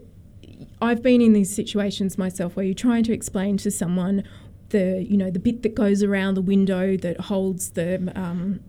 I've 0.81 1.01
been 1.01 1.21
in 1.21 1.33
these 1.33 1.53
situations 1.53 2.17
myself 2.17 2.55
where 2.55 2.65
you're 2.65 2.75
trying 2.75 3.03
to 3.05 3.13
explain 3.13 3.57
to 3.57 3.71
someone 3.71 4.23
the, 4.69 5.05
you 5.07 5.17
know, 5.17 5.29
the 5.31 5.39
bit 5.39 5.63
that 5.63 5.75
goes 5.75 6.03
around 6.03 6.35
the 6.35 6.41
window 6.41 6.97
that 6.97 7.19
holds 7.21 7.71
the, 7.71 8.11
um, 8.15 8.59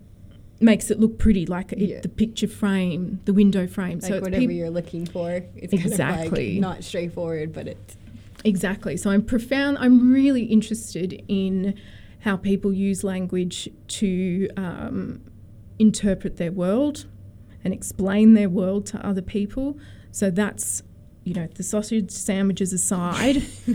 makes 0.61 0.89
it 0.89 0.99
look 0.99 1.17
pretty, 1.19 1.45
like 1.45 1.71
it, 1.73 1.79
Yeah. 1.79 1.99
the 2.01 2.09
picture 2.09 2.47
frame, 2.47 3.19
the 3.25 3.33
window 3.33 3.67
frame. 3.67 3.99
Like 3.99 4.11
it's 4.11 4.21
whatever 4.21 4.39
peop- 4.41 4.51
you're 4.51 4.69
looking 4.69 5.05
for. 5.05 5.31
It's 5.55 5.71
kind 5.73 5.85
of 5.85 5.91
Exactly. 5.91 6.53
like 6.53 6.61
not 6.61 6.83
straightforward, 6.83 7.51
but 7.53 7.67
it's 7.67 7.97
Exactly. 8.45 8.95
So 8.95 9.09
I'm 9.09 9.23
profound. 9.23 9.77
I'm 9.79 10.13
really 10.13 10.43
interested 10.43 11.23
in 11.27 11.73
how 12.19 12.37
people 12.37 12.71
use 12.71 13.03
language 13.03 13.67
to 13.87 14.47
um, 14.55 15.21
interpret 15.79 16.37
their 16.37 16.51
world 16.51 17.05
and 17.63 17.73
explain 17.73 18.35
their 18.35 18.49
world 18.49 18.85
to 18.87 19.05
other 19.05 19.23
people. 19.23 19.77
So 20.11 20.29
that's, 20.29 20.83
you 21.23 21.33
know, 21.33 21.47
the 21.55 21.63
sausage 21.63 22.11
sandwiches 22.11 22.71
aside, 22.71 23.37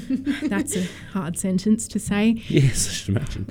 that's 0.42 0.76
a 0.76 0.86
hard 1.12 1.36
sentence 1.36 1.88
to 1.88 1.98
say. 1.98 2.42
Yes, 2.48 2.88
I 2.88 2.92
should 2.92 3.08
imagine. 3.16 3.48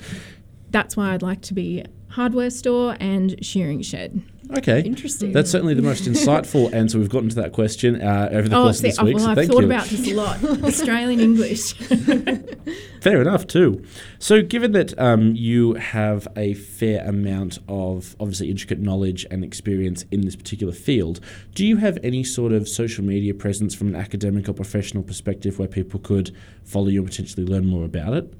That's 0.71 0.95
why 0.95 1.13
I'd 1.13 1.21
like 1.21 1.41
to 1.43 1.53
be 1.53 1.83
hardware 2.09 2.49
store 2.49 2.95
and 2.99 3.43
shearing 3.45 3.81
shed. 3.81 4.21
Okay. 4.57 4.81
Interesting. 4.81 5.31
That's 5.31 5.51
certainly 5.51 5.75
the 5.75 5.83
most 5.83 6.05
insightful 6.05 6.73
answer 6.73 6.97
we've 6.97 7.09
gotten 7.09 7.29
to 7.29 7.35
that 7.35 7.53
question 7.53 8.01
uh, 8.01 8.29
over 8.31 8.49
the 8.49 8.55
oh, 8.55 8.63
course 8.63 8.79
see, 8.79 8.87
of 8.87 8.91
this 8.91 8.99
oh, 8.99 9.05
week. 9.05 9.15
well, 9.15 9.25
so 9.25 9.29
I've 9.31 9.37
thank 9.37 9.51
thought 9.51 9.59
you. 9.61 9.65
about 9.67 9.85
this 9.85 10.11
a 10.11 10.13
lot. 10.15 10.43
Australian 10.63 11.19
English. 11.19 11.73
Fair 13.01 13.21
enough, 13.21 13.45
too. 13.45 13.83
So, 14.17 14.41
given 14.41 14.71
that 14.71 14.97
um, 14.99 15.35
you 15.35 15.75
have 15.75 16.27
a 16.35 16.55
fair 16.55 17.07
amount 17.07 17.59
of 17.67 18.15
obviously 18.19 18.49
intricate 18.49 18.79
knowledge 18.79 19.25
and 19.29 19.43
experience 19.43 20.03
in 20.11 20.21
this 20.21 20.35
particular 20.35 20.73
field, 20.73 21.19
do 21.53 21.65
you 21.65 21.77
have 21.77 21.97
any 22.03 22.23
sort 22.23 22.51
of 22.51 22.67
social 22.67 23.03
media 23.03 23.33
presence 23.33 23.75
from 23.75 23.89
an 23.89 23.95
academic 23.95 24.49
or 24.49 24.53
professional 24.53 25.03
perspective 25.03 25.59
where 25.59 25.67
people 25.67 25.99
could 25.99 26.35
follow 26.63 26.87
you 26.87 26.99
and 26.99 27.09
potentially 27.09 27.45
learn 27.45 27.65
more 27.65 27.85
about 27.85 28.13
it? 28.13 28.33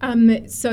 Um, 0.00 0.48
so, 0.48 0.72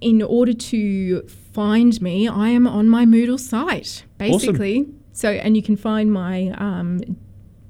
in 0.00 0.22
order 0.22 0.52
to 0.52 1.28
find 1.52 2.00
me, 2.00 2.28
I 2.28 2.48
am 2.48 2.66
on 2.66 2.88
my 2.88 3.04
Moodle 3.04 3.38
site, 3.38 4.04
basically. 4.18 4.86
So, 5.12 5.30
and 5.30 5.56
you 5.56 5.62
can 5.62 5.76
find 5.76 6.10
my 6.10 6.48
um, 6.58 7.00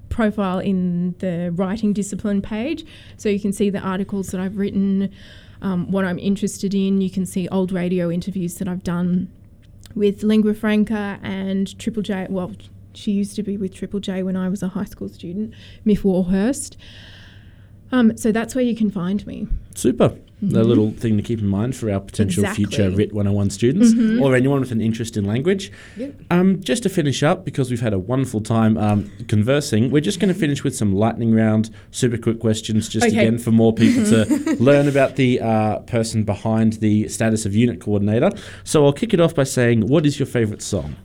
profile 0.09 0.59
in 0.61 1.14
the 1.18 1.53
writing 1.55 1.92
discipline 1.92 2.40
page. 2.40 2.85
So, 3.16 3.29
you 3.29 3.40
can 3.40 3.53
see 3.53 3.71
the 3.71 3.81
articles 3.81 4.29
that 4.29 4.40
I've 4.40 4.57
written, 4.57 5.11
um, 5.61 5.90
what 5.90 6.05
I'm 6.05 6.18
interested 6.18 6.75
in. 6.75 7.01
You 7.01 7.11
can 7.11 7.27
see 7.27 7.49
old 7.49 7.73
radio 7.73 8.11
interviews 8.11 8.57
that 8.57 8.68
I've 8.68 8.85
done 8.85 9.31
with 9.95 10.23
Lingua 10.23 10.55
Franca 10.55 11.18
and 11.23 11.79
Triple 11.79 12.03
J. 12.03 12.27
Well, 12.31 12.53
she 12.95 13.12
used 13.12 13.37
to 13.37 13.42
be 13.42 13.57
with 13.57 13.75
Triple 13.75 14.01
J 14.01 14.23
when 14.23 14.37
I 14.37 14.49
was 14.49 14.62
a 14.62 14.68
high 14.68 14.85
school 14.85 15.09
student, 15.09 15.55
Myf 15.85 16.05
Warhurst. 16.05 16.77
Um, 17.92 18.16
so 18.16 18.33
that's 18.33 18.55
where 18.55 18.64
you 18.64 18.74
can 18.74 18.90
find 18.90 19.26
me. 19.26 19.46
Super. 19.74 20.16
A 20.42 20.44
little 20.64 20.90
thing 20.90 21.16
to 21.18 21.22
keep 21.22 21.38
in 21.38 21.46
mind 21.46 21.76
for 21.76 21.88
our 21.88 22.00
potential 22.00 22.44
future 22.48 22.83
Exactly. 22.87 22.96
WRIT 23.05 23.12
101 23.12 23.50
students 23.50 23.92
or 24.20 24.35
anyone 24.35 24.59
with 24.59 24.72
an 24.72 24.81
interest 24.81 25.16
in 25.16 25.24
language. 25.24 25.70
Yep. 25.96 26.14
Um, 26.33 26.61
just 26.61 26.83
to 26.83 26.88
finish 26.88 27.22
up, 27.22 27.44
because 27.44 27.70
we've 27.70 27.81
had 27.81 27.92
a 27.92 27.98
wonderful 28.00 28.40
time 28.40 28.76
um, 28.76 29.09
conversing, 29.28 29.92
we're 29.92 30.00
just 30.00 30.18
going 30.18 30.35
to 30.35 30.38
finish 30.38 30.64
with 30.64 30.74
some 30.74 30.96
lightning 30.96 31.33
round, 31.33 31.70
super 31.92 32.16
quick 32.18 32.40
questions, 32.40 32.88
just 32.88 33.07
Okay. 33.07 33.18
again 33.20 33.38
for 33.38 33.52
more 33.52 33.72
people 33.72 34.02
to 34.07 34.57
learn 34.61 34.88
about 34.88 35.14
the 35.14 35.40
uh, 35.40 35.78
person 35.81 36.24
behind 36.24 36.72
the 36.74 37.07
status 37.07 37.46
of 37.46 37.55
unit 37.55 37.81
coordinator. 37.81 38.31
So 38.64 38.85
I'll 38.85 38.92
kick 38.92 39.14
it 39.14 39.20
off 39.20 39.37
by 39.37 39.44
saying, 39.44 39.87
what 39.87 40.05
is 40.07 40.18
your 40.18 40.26
favourite 40.26 40.61
song? 40.62 40.96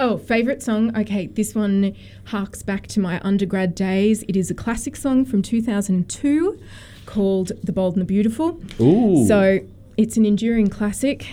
Oh, 0.00 0.18
favourite 0.18 0.62
song? 0.62 0.96
Okay, 0.96 1.26
this 1.26 1.54
one 1.54 1.94
harks 2.24 2.62
back 2.62 2.86
to 2.88 3.00
my 3.00 3.20
undergrad 3.22 3.74
days. 3.74 4.24
It 4.28 4.36
is 4.36 4.50
a 4.50 4.54
classic 4.54 4.96
song 4.96 5.24
from 5.24 5.42
2002 5.42 6.58
called 7.06 7.52
The 7.62 7.72
Bold 7.72 7.94
and 7.94 8.02
the 8.02 8.06
Beautiful. 8.06 8.60
Ooh. 8.80 9.26
So 9.26 9.60
it's 9.96 10.16
an 10.16 10.24
enduring 10.24 10.68
classic. 10.68 11.26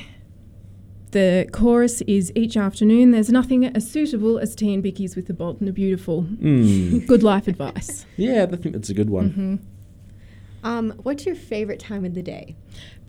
The 1.11 1.49
chorus 1.51 2.01
is 2.01 2.31
each 2.35 2.55
afternoon. 2.55 3.11
There's 3.11 3.31
nothing 3.31 3.65
as 3.65 3.89
suitable 3.89 4.37
as 4.37 4.53
tea 4.53 4.73
and 4.73 4.83
bickies 4.83 5.15
with 5.15 5.25
the 5.25 5.33
bold 5.33 5.59
and 5.59 5.67
the 5.67 5.71
beautiful. 5.71 6.23
Mm. 6.23 7.07
Good 7.07 7.23
life 7.23 7.47
advice. 7.47 8.05
Yeah, 8.15 8.43
I 8.43 8.55
think 8.55 8.73
that's 8.73 8.89
a 8.89 8.93
good 8.93 9.09
one. 9.09 9.29
Mm-hmm. 9.29 9.55
Um, 10.63 10.91
what's 11.03 11.25
your 11.25 11.35
favorite 11.35 11.79
time 11.79 12.05
of 12.05 12.13
the 12.13 12.21
day? 12.21 12.55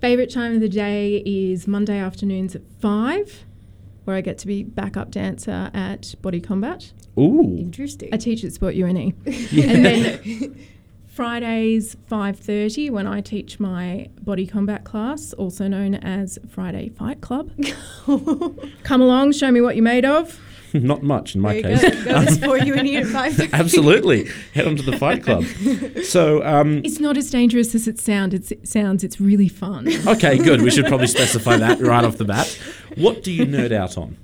Favourite 0.00 0.30
time 0.30 0.54
of 0.54 0.60
the 0.60 0.68
day 0.68 1.22
is 1.26 1.66
Monday 1.66 1.98
afternoons 1.98 2.54
at 2.54 2.62
five, 2.80 3.44
where 4.04 4.16
I 4.16 4.20
get 4.20 4.38
to 4.38 4.46
be 4.46 4.62
backup 4.62 5.10
dancer 5.10 5.70
at 5.74 6.14
Body 6.22 6.40
Combat. 6.40 6.92
Ooh. 7.18 7.56
Interesting. 7.58 8.10
I 8.12 8.16
teach 8.16 8.44
at 8.44 8.52
Sport 8.52 8.74
UNE. 8.74 9.14
And 9.26 9.84
then 9.84 10.66
Fridays 11.06 11.96
5:30 12.10 12.90
when 12.90 13.06
I 13.06 13.20
teach 13.20 13.60
my 13.60 14.08
body 14.22 14.46
combat 14.46 14.84
class, 14.84 15.32
also 15.34 15.66
known 15.68 15.96
as 15.96 16.38
Friday 16.48 16.88
Fight 16.88 17.20
Club. 17.20 17.50
Come 18.84 19.00
along, 19.02 19.32
show 19.32 19.50
me 19.50 19.60
what 19.60 19.76
you're 19.76 19.82
made 19.82 20.04
of. 20.04 20.40
Not 20.74 21.02
much 21.02 21.34
in 21.34 21.40
my 21.40 21.60
there 21.60 21.72
you 21.72 21.78
case. 21.78 22.04
go. 22.04 22.12
Go 22.12 22.24
to 22.24 22.32
sport 22.32 22.64
you 22.66 22.74
and 22.74 22.86
eat 22.86 22.96
at 22.96 23.06
five. 23.06 23.54
Absolutely. 23.54 24.28
Head 24.54 24.66
on 24.68 24.76
to 24.76 24.82
the 24.82 24.96
Fight 24.96 25.22
Club. 25.22 25.44
So, 26.04 26.44
um, 26.44 26.80
It's 26.84 27.00
not 27.00 27.16
as 27.16 27.30
dangerous 27.30 27.74
as 27.74 27.88
it 27.88 27.98
sound. 27.98 28.34
It's, 28.34 28.50
it 28.52 28.66
sounds. 28.68 29.02
It's 29.04 29.20
really 29.20 29.48
fun. 29.48 29.88
okay, 30.06 30.38
good. 30.38 30.62
We 30.62 30.70
should 30.70 30.86
probably 30.86 31.06
specify 31.18 31.56
that 31.56 31.80
right 31.80 32.04
off 32.04 32.16
the 32.18 32.24
bat. 32.24 32.48
What 32.96 33.22
do 33.22 33.32
you 33.32 33.46
nerd 33.46 33.72
out 33.72 33.96
on? 33.98 34.16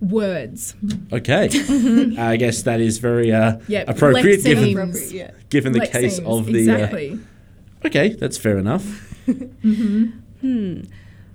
Words. 0.00 0.74
Okay. 1.12 1.48
I 2.18 2.36
guess 2.36 2.62
that 2.62 2.80
is 2.80 2.98
very 2.98 3.32
uh, 3.32 3.58
Yep, 3.68 3.88
appropriate 3.88 4.40
lexemes. 4.40 4.44
given, 4.44 4.70
Appropriate, 4.72 5.12
yeah. 5.12 5.30
given 5.50 5.72
the 5.72 5.78
Lex 5.78 5.92
case 5.92 6.16
scenes, 6.16 6.28
of 6.28 6.46
the. 6.46 6.70
uh, 6.70 7.86
okay, 7.86 8.08
that's 8.10 8.36
fair 8.36 8.58
enough. 8.58 8.84
Hmm. 10.42 10.80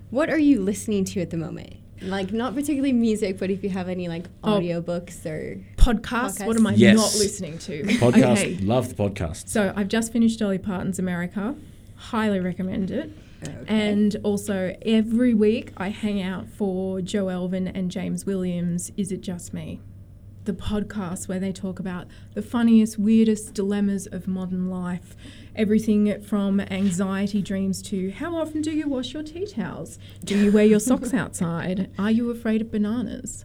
What 0.10 0.30
are 0.30 0.38
you 0.38 0.62
listening 0.62 1.06
to 1.06 1.22
at 1.22 1.30
the 1.30 1.38
moment? 1.38 1.77
Like 2.02 2.32
not 2.32 2.54
particularly 2.56 2.94
music, 2.94 3.38
but 3.40 3.50
if 3.50 3.64
you 3.64 3.70
have 3.70 3.90
any 3.90 4.08
like 4.08 4.26
Oh. 4.44 4.60
audiobooks 4.60 5.26
or 5.26 5.60
Podcasts. 5.78 6.46
What 6.46 6.56
am 6.58 6.68
I 6.68 6.74
Yes. 6.74 6.96
not 6.98 7.16
listening 7.20 7.58
to? 7.60 7.84
Podcast. 8.00 8.32
Okay. 8.38 8.58
Love 8.58 8.90
the 8.90 8.96
podcast. 8.96 9.48
So 9.50 9.74
I've 9.76 9.88
just 9.88 10.12
finished 10.14 10.40
Dolly 10.40 10.58
Parton's 10.58 11.00
America. 11.00 11.56
Highly 11.96 12.40
recommend 12.40 12.92
it. 12.92 13.10
Okay. 13.44 13.54
And 13.68 14.16
also, 14.24 14.76
every 14.84 15.34
week 15.34 15.72
I 15.78 15.90
hang 15.90 16.22
out 16.22 16.50
for 16.50 17.02
Jo 17.02 17.30
Elvin 17.30 17.68
and 17.68 17.90
James 17.92 18.26
Williams. 18.26 18.92
Is 18.98 19.12
It 19.12 19.22
Just 19.22 19.54
Me? 19.54 19.80
The 20.48 20.54
podcast 20.54 21.28
where 21.28 21.40
they 21.40 21.52
talk 21.52 21.78
about 21.78 22.08
the 22.34 22.42
funniest, 22.42 22.98
weirdest 22.98 23.54
dilemmas 23.54 24.08
of 24.08 24.30
modern 24.30 24.70
life. 24.70 25.14
Everything 25.58 26.22
from 26.22 26.62
anxiety 26.62 27.42
dreams 27.42 27.82
to 27.82 28.12
how 28.12 28.34
often 28.38 28.62
do 28.62 28.72
you 28.72 28.88
wash 28.88 29.14
your 29.14 29.24
tea 29.24 29.46
towels? 29.46 30.00
Do 30.24 30.38
you 30.38 30.50
wear 30.54 30.64
your 30.64 30.80
socks 30.80 31.14
outside? 31.14 31.92
Are 32.00 32.12
you 32.12 32.32
afraid 32.32 32.62
of 32.62 32.72
bananas? 32.72 33.44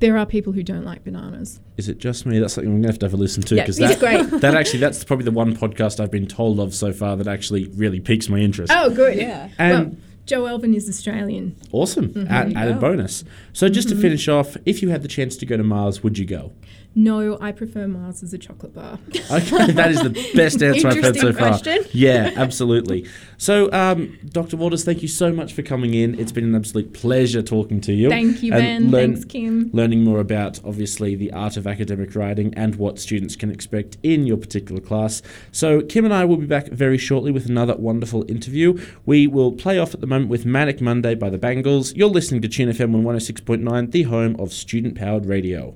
There 0.00 0.18
are 0.18 0.26
people 0.26 0.52
who 0.52 0.64
don't 0.64 0.84
like 0.84 1.04
bananas. 1.04 1.60
Is 1.76 1.88
it 1.88 1.98
just 1.98 2.26
me? 2.26 2.40
That's 2.40 2.54
something 2.54 2.72
I'm 2.72 2.78
gonna 2.80 2.88
have 2.88 2.98
to 2.98 3.06
have 3.06 3.14
a 3.14 3.16
listen 3.16 3.44
to 3.44 3.54
because 3.54 3.78
it's 3.78 4.00
that 4.00 4.00
great. 4.00 4.40
that 4.40 4.56
actually 4.56 4.80
that's 4.80 5.04
probably 5.04 5.26
the 5.26 5.30
one 5.30 5.56
podcast 5.56 6.00
I've 6.00 6.10
been 6.10 6.26
told 6.26 6.58
of 6.58 6.74
so 6.74 6.92
far 6.92 7.16
that 7.16 7.28
actually 7.28 7.68
really 7.76 8.00
piques 8.00 8.28
my 8.28 8.38
interest. 8.38 8.72
Oh, 8.74 8.90
good. 8.90 9.16
Yeah. 9.16 9.50
And 9.56 9.92
well, 9.92 9.96
Jo 10.26 10.46
Elvin 10.46 10.74
is 10.74 10.88
Australian. 10.88 11.56
awesome, 11.72 12.08
mm-hmm. 12.08 12.32
Add, 12.32 12.52
you 12.52 12.58
added 12.58 12.80
bonus. 12.80 13.24
So 13.52 13.68
just 13.68 13.88
to 13.88 13.94
mm-hmm. 13.94 14.02
finish 14.02 14.28
off, 14.28 14.56
if 14.64 14.82
you 14.82 14.88
had 14.88 15.02
the 15.02 15.08
chance 15.08 15.36
to 15.36 15.46
go 15.46 15.56
to 15.56 15.62
Mars, 15.62 16.02
would 16.02 16.18
you 16.18 16.24
go? 16.24 16.52
No, 16.96 17.36
I 17.40 17.50
prefer 17.52 17.88
Mars 17.88 18.22
as 18.22 18.32
a 18.32 18.38
chocolate 18.38 18.74
bar. 18.74 18.98
Okay, 19.30 19.72
that 19.72 19.90
is 19.90 20.00
the 20.02 20.10
best 20.34 20.62
answer 20.62 20.86
I've 20.88 20.94
heard 21.02 21.16
so 21.16 21.28
Interesting 21.28 21.32
far. 21.32 21.48
question. 21.48 21.84
Yeah, 21.92 22.30
absolutely. 22.36 23.06
So, 23.36 23.70
um, 23.72 24.16
Dr. 24.26 24.56
Waters, 24.56 24.84
thank 24.84 25.02
you 25.02 25.08
so 25.08 25.32
much 25.32 25.54
for 25.54 25.62
coming 25.62 25.94
in. 25.94 26.18
It's 26.20 26.30
been 26.30 26.44
an 26.44 26.54
absolute 26.54 26.92
pleasure 26.92 27.42
talking 27.42 27.80
to 27.82 27.92
you. 27.92 28.10
Thank 28.10 28.42
you, 28.42 28.52
and 28.52 28.62
Ben. 28.62 28.90
learn- 28.92 29.12
Thanks, 29.14 29.24
Kim. 29.24 29.70
Learning 29.72 30.04
more 30.04 30.20
about 30.20 30.60
obviously 30.64 31.14
the 31.16 31.32
art 31.32 31.56
of 31.56 31.66
academic 31.66 32.14
writing 32.14 32.54
and 32.54 32.76
what 32.76 32.98
students 33.00 33.34
can 33.34 33.50
expect 33.50 33.96
in 34.02 34.26
your 34.26 34.36
particular 34.36 34.80
class. 34.80 35.20
So, 35.50 35.80
Kim 35.82 36.04
and 36.04 36.14
I 36.14 36.24
will 36.24 36.36
be 36.36 36.46
back 36.46 36.68
very 36.68 36.98
shortly 36.98 37.32
with 37.32 37.46
another 37.46 37.74
wonderful 37.76 38.24
interview. 38.30 38.78
We 39.04 39.26
will 39.26 39.52
play 39.52 39.78
off 39.78 39.94
at 39.94 40.00
the 40.00 40.06
moment 40.06 40.30
with 40.30 40.44
Manic 40.46 40.80
Monday 40.80 41.14
by 41.16 41.30
the 41.30 41.38
Bangles. 41.38 41.94
You're 41.94 42.08
listening 42.08 42.42
to 42.42 42.48
Tune 42.48 42.68
FM 42.68 42.94
on 42.94 43.02
106.9, 43.04 43.90
the 43.90 44.02
home 44.04 44.36
of 44.38 44.52
student 44.52 44.94
powered 44.96 45.26
radio. 45.26 45.74